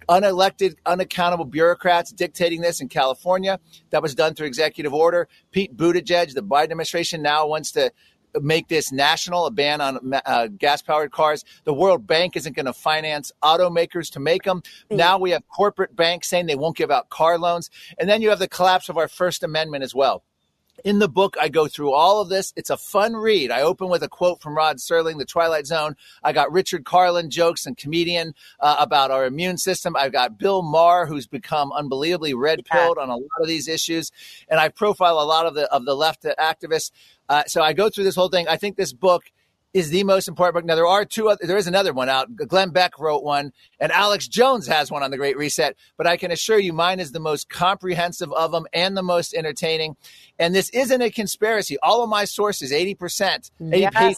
unelected, 0.09 0.75
unaccountable 0.85 1.45
bureaucrats 1.45 2.11
dictating 2.11 2.61
this 2.61 2.79
in 2.79 2.87
California. 2.87 3.59
That 3.89 4.01
was 4.01 4.15
done 4.15 4.33
through 4.33 4.47
executive 4.47 4.93
order. 4.93 5.27
Pete 5.51 5.75
Buttigieg, 5.75 6.33
the 6.33 6.41
Biden 6.41 6.63
administration 6.63 7.21
now 7.21 7.47
wants 7.47 7.71
to 7.73 7.91
make 8.41 8.67
this 8.67 8.91
national, 8.91 9.45
a 9.45 9.51
ban 9.51 9.81
on 9.81 10.13
uh, 10.25 10.47
gas 10.47 10.81
powered 10.81 11.11
cars. 11.11 11.43
The 11.63 11.73
World 11.73 12.05
Bank 12.05 12.35
isn't 12.35 12.55
going 12.55 12.65
to 12.65 12.73
finance 12.73 13.31
automakers 13.43 14.11
to 14.11 14.19
make 14.19 14.43
them. 14.43 14.61
Now 14.89 15.17
we 15.17 15.31
have 15.31 15.47
corporate 15.47 15.95
banks 15.95 16.27
saying 16.27 16.45
they 16.45 16.55
won't 16.55 16.77
give 16.77 16.91
out 16.91 17.09
car 17.09 17.37
loans. 17.37 17.69
And 17.97 18.09
then 18.09 18.21
you 18.21 18.29
have 18.29 18.39
the 18.39 18.47
collapse 18.47 18.89
of 18.89 18.97
our 18.97 19.07
First 19.07 19.43
Amendment 19.43 19.83
as 19.83 19.95
well. 19.95 20.23
In 20.83 20.99
the 20.99 21.09
book, 21.09 21.35
I 21.41 21.49
go 21.49 21.67
through 21.67 21.91
all 21.91 22.21
of 22.21 22.29
this. 22.29 22.53
It's 22.55 22.69
a 22.69 22.77
fun 22.77 23.15
read. 23.15 23.49
I 23.49 23.61
open 23.61 23.89
with 23.89 24.03
a 24.03 24.07
quote 24.07 24.41
from 24.41 24.55
Rod 24.55 24.77
Serling, 24.77 25.17
The 25.17 25.25
Twilight 25.25 25.65
Zone. 25.65 25.95
I 26.23 26.33
got 26.33 26.51
Richard 26.51 26.85
Carlin 26.85 27.31
jokes 27.31 27.65
and 27.65 27.75
comedian 27.75 28.35
uh, 28.59 28.75
about 28.79 29.09
our 29.09 29.25
immune 29.25 29.57
system. 29.57 29.95
I've 29.95 30.11
got 30.11 30.37
Bill 30.37 30.61
Maher, 30.61 31.07
who's 31.07 31.25
become 31.25 31.71
unbelievably 31.71 32.35
red 32.35 32.63
pilled 32.63 32.99
on 32.99 33.09
a 33.09 33.15
lot 33.15 33.41
of 33.41 33.47
these 33.47 33.67
issues, 33.67 34.11
and 34.49 34.59
I 34.59 34.69
profile 34.69 35.19
a 35.19 35.25
lot 35.25 35.47
of 35.47 35.55
the 35.55 35.71
of 35.73 35.85
the 35.85 35.95
left 35.95 36.23
activists. 36.23 36.91
Uh, 37.29 37.43
so 37.45 37.61
I 37.61 37.73
go 37.73 37.89
through 37.89 38.05
this 38.05 38.15
whole 38.15 38.29
thing. 38.29 38.47
I 38.47 38.57
think 38.57 38.77
this 38.77 38.93
book 38.93 39.23
is 39.73 39.89
the 39.89 40.03
most 40.05 40.27
important 40.27 40.55
book. 40.55 40.65
Now 40.65 40.75
there 40.75 40.87
are 40.87 41.05
two. 41.05 41.29
Other, 41.29 41.45
there 41.45 41.57
is 41.57 41.67
another 41.67 41.93
one 41.93 42.09
out. 42.09 42.33
Glenn 42.35 42.69
Beck 42.69 42.97
wrote 42.97 43.23
one, 43.23 43.51
and 43.79 43.91
Alex 43.91 44.27
Jones 44.27 44.65
has 44.67 44.89
one 44.89 45.03
on 45.03 45.11
the 45.11 45.17
Great 45.17 45.37
Reset. 45.37 45.75
But 45.97 46.07
I 46.07 46.17
can 46.17 46.31
assure 46.31 46.57
you, 46.57 46.73
mine 46.73 46.99
is 46.99 47.11
the 47.11 47.19
most 47.19 47.49
comprehensive 47.49 48.31
of 48.31 48.51
them 48.51 48.65
and 48.73 48.95
the 48.95 49.03
most 49.03 49.33
entertaining. 49.33 49.95
And 50.39 50.55
this 50.55 50.69
isn't 50.69 51.01
a 51.01 51.11
conspiracy. 51.11 51.77
All 51.83 52.01
of 52.01 52.09
my 52.09 52.25
sources, 52.25 52.71
eighty 52.71 52.95
percent, 52.95 53.51
eighty 53.61 53.89
Yes. 53.93 54.15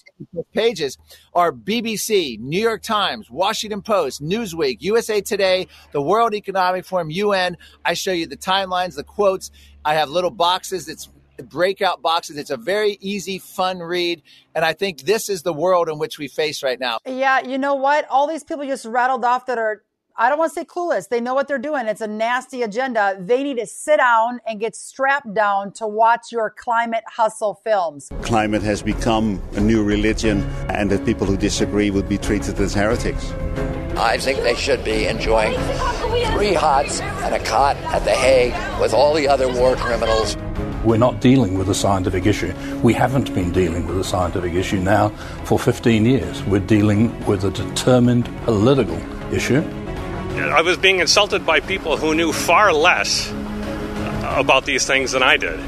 pages, 0.54 0.98
are 1.34 1.52
BBC, 1.52 2.40
New 2.40 2.62
York 2.62 2.84
Times, 2.84 3.30
Washington 3.30 3.82
Post, 3.82 4.22
Newsweek, 4.22 4.78
USA 4.82 5.20
Today, 5.20 5.68
the 5.92 6.02
World 6.02 6.36
Economic 6.36 6.86
Forum, 6.86 7.10
UN. 7.10 7.58
I 7.84 7.96
show 7.96 8.12
you 8.14 8.28
the 8.28 8.38
timelines, 8.38 8.96
the 8.96 9.04
quotes. 9.04 9.50
I 9.84 9.96
have 9.96 10.10
little 10.10 10.32
boxes. 10.32 10.88
It's 10.88 11.10
breakout 11.44 12.02
boxes. 12.02 12.38
It's 12.38 12.50
a 12.50 12.58
very 12.58 12.98
easy, 13.02 13.40
fun 13.40 13.80
read. 13.80 14.22
And 14.56 14.66
I 14.66 14.74
think 14.74 15.02
this 15.02 15.30
is 15.30 15.44
the 15.44 15.54
world 15.54 15.90
in 15.90 16.00
which 16.00 16.18
we 16.18 16.28
face 16.28 16.64
right 16.64 16.80
now. 16.80 17.00
Yeah, 17.06 17.42
you 17.42 17.58
know 17.58 17.76
what? 17.76 18.08
All 18.10 18.28
these 18.28 18.44
people 18.44 18.66
just 18.66 18.86
rattled 18.86 19.24
off 19.24 19.46
that 19.46 19.58
are, 19.58 19.84
I 20.18 20.28
don't 20.28 20.38
want 20.38 20.54
to 20.54 20.60
say 20.60 20.66
clueless. 20.66 21.08
They 21.08 21.22
know 21.22 21.34
what 21.34 21.48
they're 21.48 21.58
doing. 21.58 21.88
It's 21.88 22.02
a 22.02 22.08
nasty 22.08 22.62
agenda. 22.62 23.16
They 23.18 23.42
need 23.42 23.58
to 23.58 23.66
sit 23.66 23.98
down 23.98 24.42
and 24.46 24.60
get 24.60 24.76
strapped 24.76 25.34
down 25.34 25.72
to 25.74 25.88
watch 25.88 26.32
your 26.32 26.50
climate 26.50 27.04
hustle 27.08 27.62
films. 27.64 28.10
Climate 28.22 28.62
has 28.62 28.82
become 28.82 29.42
a 29.54 29.62
new 29.62 29.82
religion, 29.82 30.42
and 30.68 30.92
that 30.92 31.06
people 31.06 31.26
who 31.26 31.38
disagree 31.38 31.90
would 31.90 32.10
be 32.10 32.18
treated 32.18 32.60
as 32.60 32.74
heretics. 32.74 33.32
I 33.96 34.18
think 34.18 34.40
they 34.44 34.56
should 34.56 34.84
be 34.84 35.08
enjoying 35.08 35.54
three 36.34 36.54
hots 36.54 37.00
and 37.00 37.36
a 37.36 37.40
cot 37.46 37.78
at 37.78 38.04
The 38.04 38.12
Hague 38.12 38.82
with 38.82 38.94
all 38.94 39.14
the 39.14 39.28
other 39.28 39.48
war 39.48 39.78
criminals. 39.78 40.36
We're 40.84 40.98
not 40.98 41.20
dealing 41.20 41.58
with 41.58 41.70
a 41.70 41.76
scientific 41.76 42.26
issue. 42.26 42.54
We 42.82 42.94
haven't 42.94 43.34
been 43.34 43.52
dealing 43.52 43.86
with 43.86 44.00
a 44.00 44.04
scientific 44.04 44.54
issue 44.54 44.80
now 44.80 45.10
for 45.44 45.60
15 45.60 46.06
years. 46.06 46.42
We're 46.44 46.60
dealing 46.60 47.26
with 47.26 47.44
a 47.44 47.52
determined 47.52 48.26
political 48.46 48.98
issue. 49.34 49.62
I 50.36 50.62
was 50.62 50.78
being 50.78 51.00
insulted 51.00 51.46
by 51.46 51.60
people 51.60 51.98
who 51.98 52.16
knew 52.16 52.32
far 52.32 52.72
less 52.72 53.30
about 54.24 54.66
these 54.66 54.86
things 54.86 55.12
than 55.12 55.22
I 55.22 55.36
did. 55.36 55.60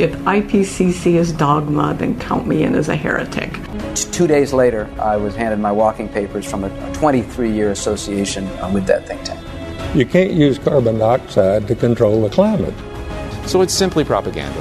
If 0.00 0.12
IPCC 0.20 1.14
is 1.14 1.32
dogma, 1.32 1.94
then 1.94 2.18
count 2.18 2.46
me 2.46 2.64
in 2.64 2.74
as 2.74 2.88
a 2.88 2.96
heretic. 2.96 3.52
Two 3.94 4.26
days 4.26 4.52
later, 4.52 4.90
I 4.98 5.16
was 5.16 5.36
handed 5.36 5.60
my 5.60 5.70
walking 5.70 6.08
papers 6.08 6.48
from 6.50 6.64
a 6.64 6.94
23 6.94 7.52
year 7.52 7.70
association 7.70 8.46
uh, 8.60 8.70
with 8.72 8.86
that 8.86 9.06
think 9.06 9.22
tank. 9.22 9.40
You 9.94 10.06
can't 10.06 10.32
use 10.32 10.58
carbon 10.58 10.98
dioxide 10.98 11.68
to 11.68 11.74
control 11.76 12.22
the 12.22 12.30
climate. 12.30 12.74
So 13.46 13.60
it's 13.60 13.74
simply 13.74 14.04
propaganda. 14.04 14.60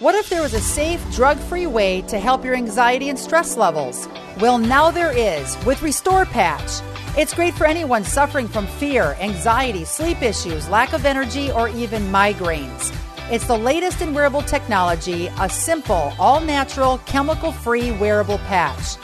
What 0.00 0.14
if 0.14 0.30
there 0.30 0.40
was 0.40 0.54
a 0.54 0.60
safe, 0.60 1.04
drug 1.14 1.38
free 1.38 1.66
way 1.66 2.00
to 2.08 2.18
help 2.18 2.42
your 2.42 2.54
anxiety 2.54 3.10
and 3.10 3.18
stress 3.18 3.56
levels? 3.56 4.08
Well, 4.40 4.56
now 4.56 4.90
there 4.90 5.16
is 5.16 5.62
with 5.66 5.82
Restore 5.82 6.24
Patch. 6.24 6.80
It's 7.18 7.34
great 7.34 7.52
for 7.52 7.66
anyone 7.66 8.04
suffering 8.04 8.48
from 8.48 8.66
fear, 8.66 9.14
anxiety, 9.20 9.84
sleep 9.84 10.22
issues, 10.22 10.68
lack 10.70 10.94
of 10.94 11.04
energy, 11.04 11.52
or 11.52 11.68
even 11.68 12.02
migraines. 12.04 12.96
It's 13.30 13.46
the 13.46 13.58
latest 13.58 14.00
in 14.00 14.14
wearable 14.14 14.42
technology, 14.42 15.26
a 15.38 15.50
simple, 15.50 16.14
all 16.18 16.40
natural, 16.40 16.98
chemical 17.04 17.52
free 17.52 17.92
wearable 17.92 18.38
patch. 18.38 18.96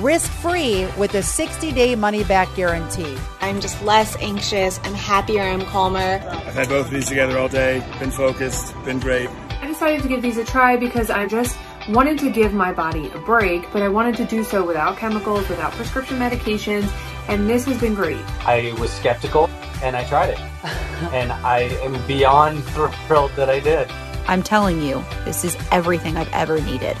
Risk 0.00 0.30
free 0.30 0.86
with 0.96 1.12
a 1.14 1.22
60 1.24 1.72
day 1.72 1.96
money 1.96 2.22
back 2.22 2.54
guarantee. 2.54 3.18
I'm 3.40 3.60
just 3.60 3.82
less 3.82 4.16
anxious, 4.20 4.78
I'm 4.84 4.94
happier, 4.94 5.42
I'm 5.42 5.62
calmer. 5.62 6.20
I've 6.22 6.54
had 6.54 6.68
both 6.68 6.86
of 6.86 6.92
these 6.92 7.08
together 7.08 7.36
all 7.36 7.48
day, 7.48 7.84
been 7.98 8.12
focused, 8.12 8.74
been 8.84 9.00
great. 9.00 9.28
I 9.60 9.66
decided 9.66 10.02
to 10.02 10.08
give 10.08 10.22
these 10.22 10.36
a 10.36 10.44
try 10.44 10.76
because 10.76 11.10
I 11.10 11.26
just 11.26 11.58
wanted 11.88 12.16
to 12.20 12.30
give 12.30 12.54
my 12.54 12.72
body 12.72 13.10
a 13.10 13.18
break, 13.18 13.72
but 13.72 13.82
I 13.82 13.88
wanted 13.88 14.14
to 14.18 14.24
do 14.24 14.44
so 14.44 14.64
without 14.64 14.98
chemicals, 14.98 15.48
without 15.48 15.72
prescription 15.72 16.16
medications, 16.16 16.88
and 17.26 17.50
this 17.50 17.64
has 17.64 17.80
been 17.80 17.94
great. 17.94 18.24
I 18.46 18.76
was 18.78 18.92
skeptical 18.92 19.50
and 19.82 19.96
I 19.96 20.04
tried 20.04 20.30
it. 20.30 20.38
and 21.12 21.32
I 21.32 21.62
am 21.82 22.06
beyond 22.06 22.62
thrilled 22.62 23.32
that 23.32 23.50
I 23.50 23.58
did. 23.58 23.90
I'm 24.28 24.44
telling 24.44 24.80
you, 24.80 25.04
this 25.24 25.44
is 25.44 25.56
everything 25.72 26.16
I've 26.16 26.32
ever 26.32 26.60
needed. 26.60 26.96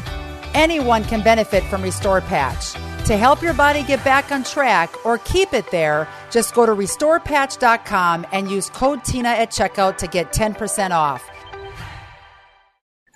Anyone 0.54 1.04
can 1.04 1.22
benefit 1.22 1.62
from 1.64 1.82
Restore 1.82 2.22
Patch. 2.22 2.74
To 3.08 3.16
help 3.16 3.40
your 3.40 3.54
body 3.54 3.84
get 3.84 4.04
back 4.04 4.30
on 4.32 4.44
track 4.44 5.06
or 5.06 5.16
keep 5.16 5.54
it 5.54 5.70
there, 5.70 6.06
just 6.30 6.52
go 6.52 6.66
to 6.66 6.72
restorepatch.com 6.72 8.26
and 8.32 8.50
use 8.50 8.68
code 8.68 9.02
TINA 9.02 9.30
at 9.30 9.50
checkout 9.50 9.96
to 9.96 10.06
get 10.06 10.30
10% 10.30 10.90
off. 10.90 11.26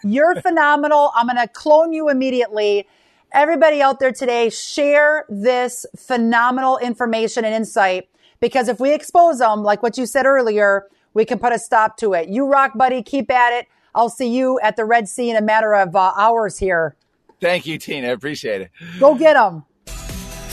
You're 0.02 0.40
phenomenal. 0.40 1.12
I'm 1.14 1.26
going 1.26 1.36
to 1.36 1.46
clone 1.46 1.92
you 1.92 2.08
immediately. 2.08 2.88
Everybody 3.34 3.82
out 3.82 4.00
there 4.00 4.12
today, 4.12 4.48
share 4.48 5.26
this 5.28 5.84
phenomenal 5.94 6.78
information 6.78 7.44
and 7.44 7.54
insight 7.54 8.08
because 8.40 8.68
if 8.68 8.80
we 8.80 8.94
expose 8.94 9.40
them, 9.40 9.62
like 9.62 9.82
what 9.82 9.98
you 9.98 10.06
said 10.06 10.24
earlier, 10.24 10.86
we 11.12 11.26
can 11.26 11.38
put 11.38 11.52
a 11.52 11.58
stop 11.58 11.98
to 11.98 12.14
it. 12.14 12.30
You 12.30 12.46
rock, 12.46 12.78
buddy. 12.78 13.02
Keep 13.02 13.30
at 13.30 13.52
it. 13.52 13.66
I'll 13.94 14.08
see 14.08 14.34
you 14.34 14.58
at 14.60 14.76
the 14.76 14.86
Red 14.86 15.06
Sea 15.06 15.28
in 15.28 15.36
a 15.36 15.42
matter 15.42 15.74
of 15.74 15.94
uh, 15.94 16.14
hours 16.16 16.56
here. 16.56 16.96
Thank 17.42 17.66
you, 17.66 17.76
Tina. 17.76 18.14
Appreciate 18.14 18.62
it. 18.62 18.70
Go 18.98 19.14
get 19.14 19.34
them. 19.34 19.66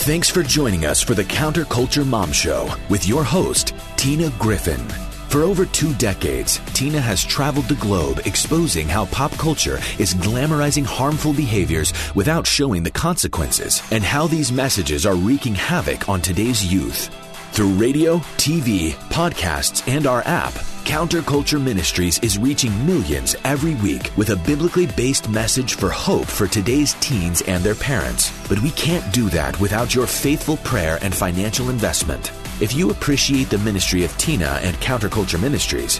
Thanks 0.03 0.29
for 0.29 0.43
joining 0.43 0.85
us 0.85 1.01
for 1.01 1.13
the 1.13 1.25
Counterculture 1.25 2.07
Mom 2.07 2.31
Show 2.31 2.73
with 2.89 3.05
your 3.05 3.21
host, 3.21 3.75
Tina 3.97 4.29
Griffin. 4.39 4.79
For 5.27 5.43
over 5.43 5.65
two 5.65 5.93
decades, 5.95 6.59
Tina 6.73 7.01
has 7.01 7.21
traveled 7.21 7.65
the 7.65 7.75
globe 7.75 8.21
exposing 8.25 8.88
how 8.88 9.07
pop 9.07 9.33
culture 9.33 9.77
is 9.99 10.13
glamorizing 10.13 10.85
harmful 10.85 11.33
behaviors 11.33 11.91
without 12.15 12.47
showing 12.47 12.81
the 12.81 12.89
consequences 12.89 13.83
and 13.91 14.01
how 14.01 14.25
these 14.25 14.53
messages 14.53 15.05
are 15.05 15.15
wreaking 15.15 15.53
havoc 15.53 16.07
on 16.07 16.21
today's 16.21 16.63
youth. 16.63 17.13
Through 17.51 17.73
radio, 17.73 18.19
TV, 18.38 18.93
podcasts, 19.09 19.85
and 19.88 20.07
our 20.07 20.21
app, 20.25 20.53
Counterculture 20.85 21.62
Ministries 21.62 22.17
is 22.19 22.38
reaching 22.38 22.85
millions 22.85 23.35
every 23.43 23.75
week 23.75 24.12
with 24.15 24.29
a 24.29 24.38
biblically 24.38 24.85
based 24.85 25.29
message 25.29 25.73
for 25.73 25.89
hope 25.89 26.25
for 26.25 26.47
today's 26.47 26.93
teens 26.95 27.41
and 27.41 27.62
their 27.63 27.75
parents. 27.75 28.31
But 28.47 28.62
we 28.62 28.71
can't 28.71 29.13
do 29.13 29.29
that 29.29 29.59
without 29.59 29.93
your 29.93 30.07
faithful 30.07 30.57
prayer 30.57 30.99
and 31.01 31.13
financial 31.13 31.69
investment. 31.69 32.31
If 32.62 32.73
you 32.73 32.91
appreciate 32.91 33.49
the 33.49 33.57
ministry 33.59 34.03
of 34.03 34.17
Tina 34.17 34.59
and 34.63 34.75
Counterculture 34.77 35.41
Ministries, 35.41 35.99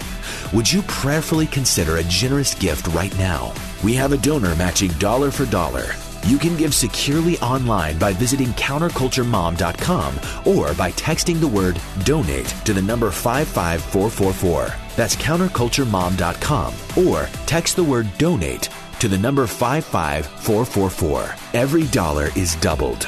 would 0.53 0.71
you 0.71 0.81
prayerfully 0.83 1.47
consider 1.47 1.97
a 1.97 2.03
generous 2.03 2.53
gift 2.53 2.88
right 2.89 3.15
now? 3.17 3.53
We 3.83 3.95
have 3.95 4.13
a 4.13 4.17
donor 4.17 4.55
matching 4.55 4.91
dollar 4.93 5.29
for 5.29 5.45
dollar. 5.45 5.93
You 6.25 6.38
can 6.38 6.58
give 6.58 6.73
securely 6.73 7.38
online 7.39 7.97
by 7.97 8.13
visiting 8.13 8.49
counterculturemom.com 8.49 10.15
or 10.45 10.73
by 10.73 10.91
texting 10.91 11.39
the 11.39 11.47
word 11.47 11.79
donate 12.03 12.47
to 12.65 12.73
the 12.73 12.82
number 12.82 13.12
55444. 13.12 14.73
That's 14.95 15.15
counterculturemom.com 15.15 16.73
or 16.97 17.29
text 17.45 17.75
the 17.75 17.84
word 17.84 18.08
donate 18.17 18.69
to 18.99 19.08
the 19.08 19.17
number 19.17 19.47
55444. 19.47 21.36
Every 21.53 21.88
dollar 21.88 22.29
is 22.36 22.55
doubled. 22.58 23.08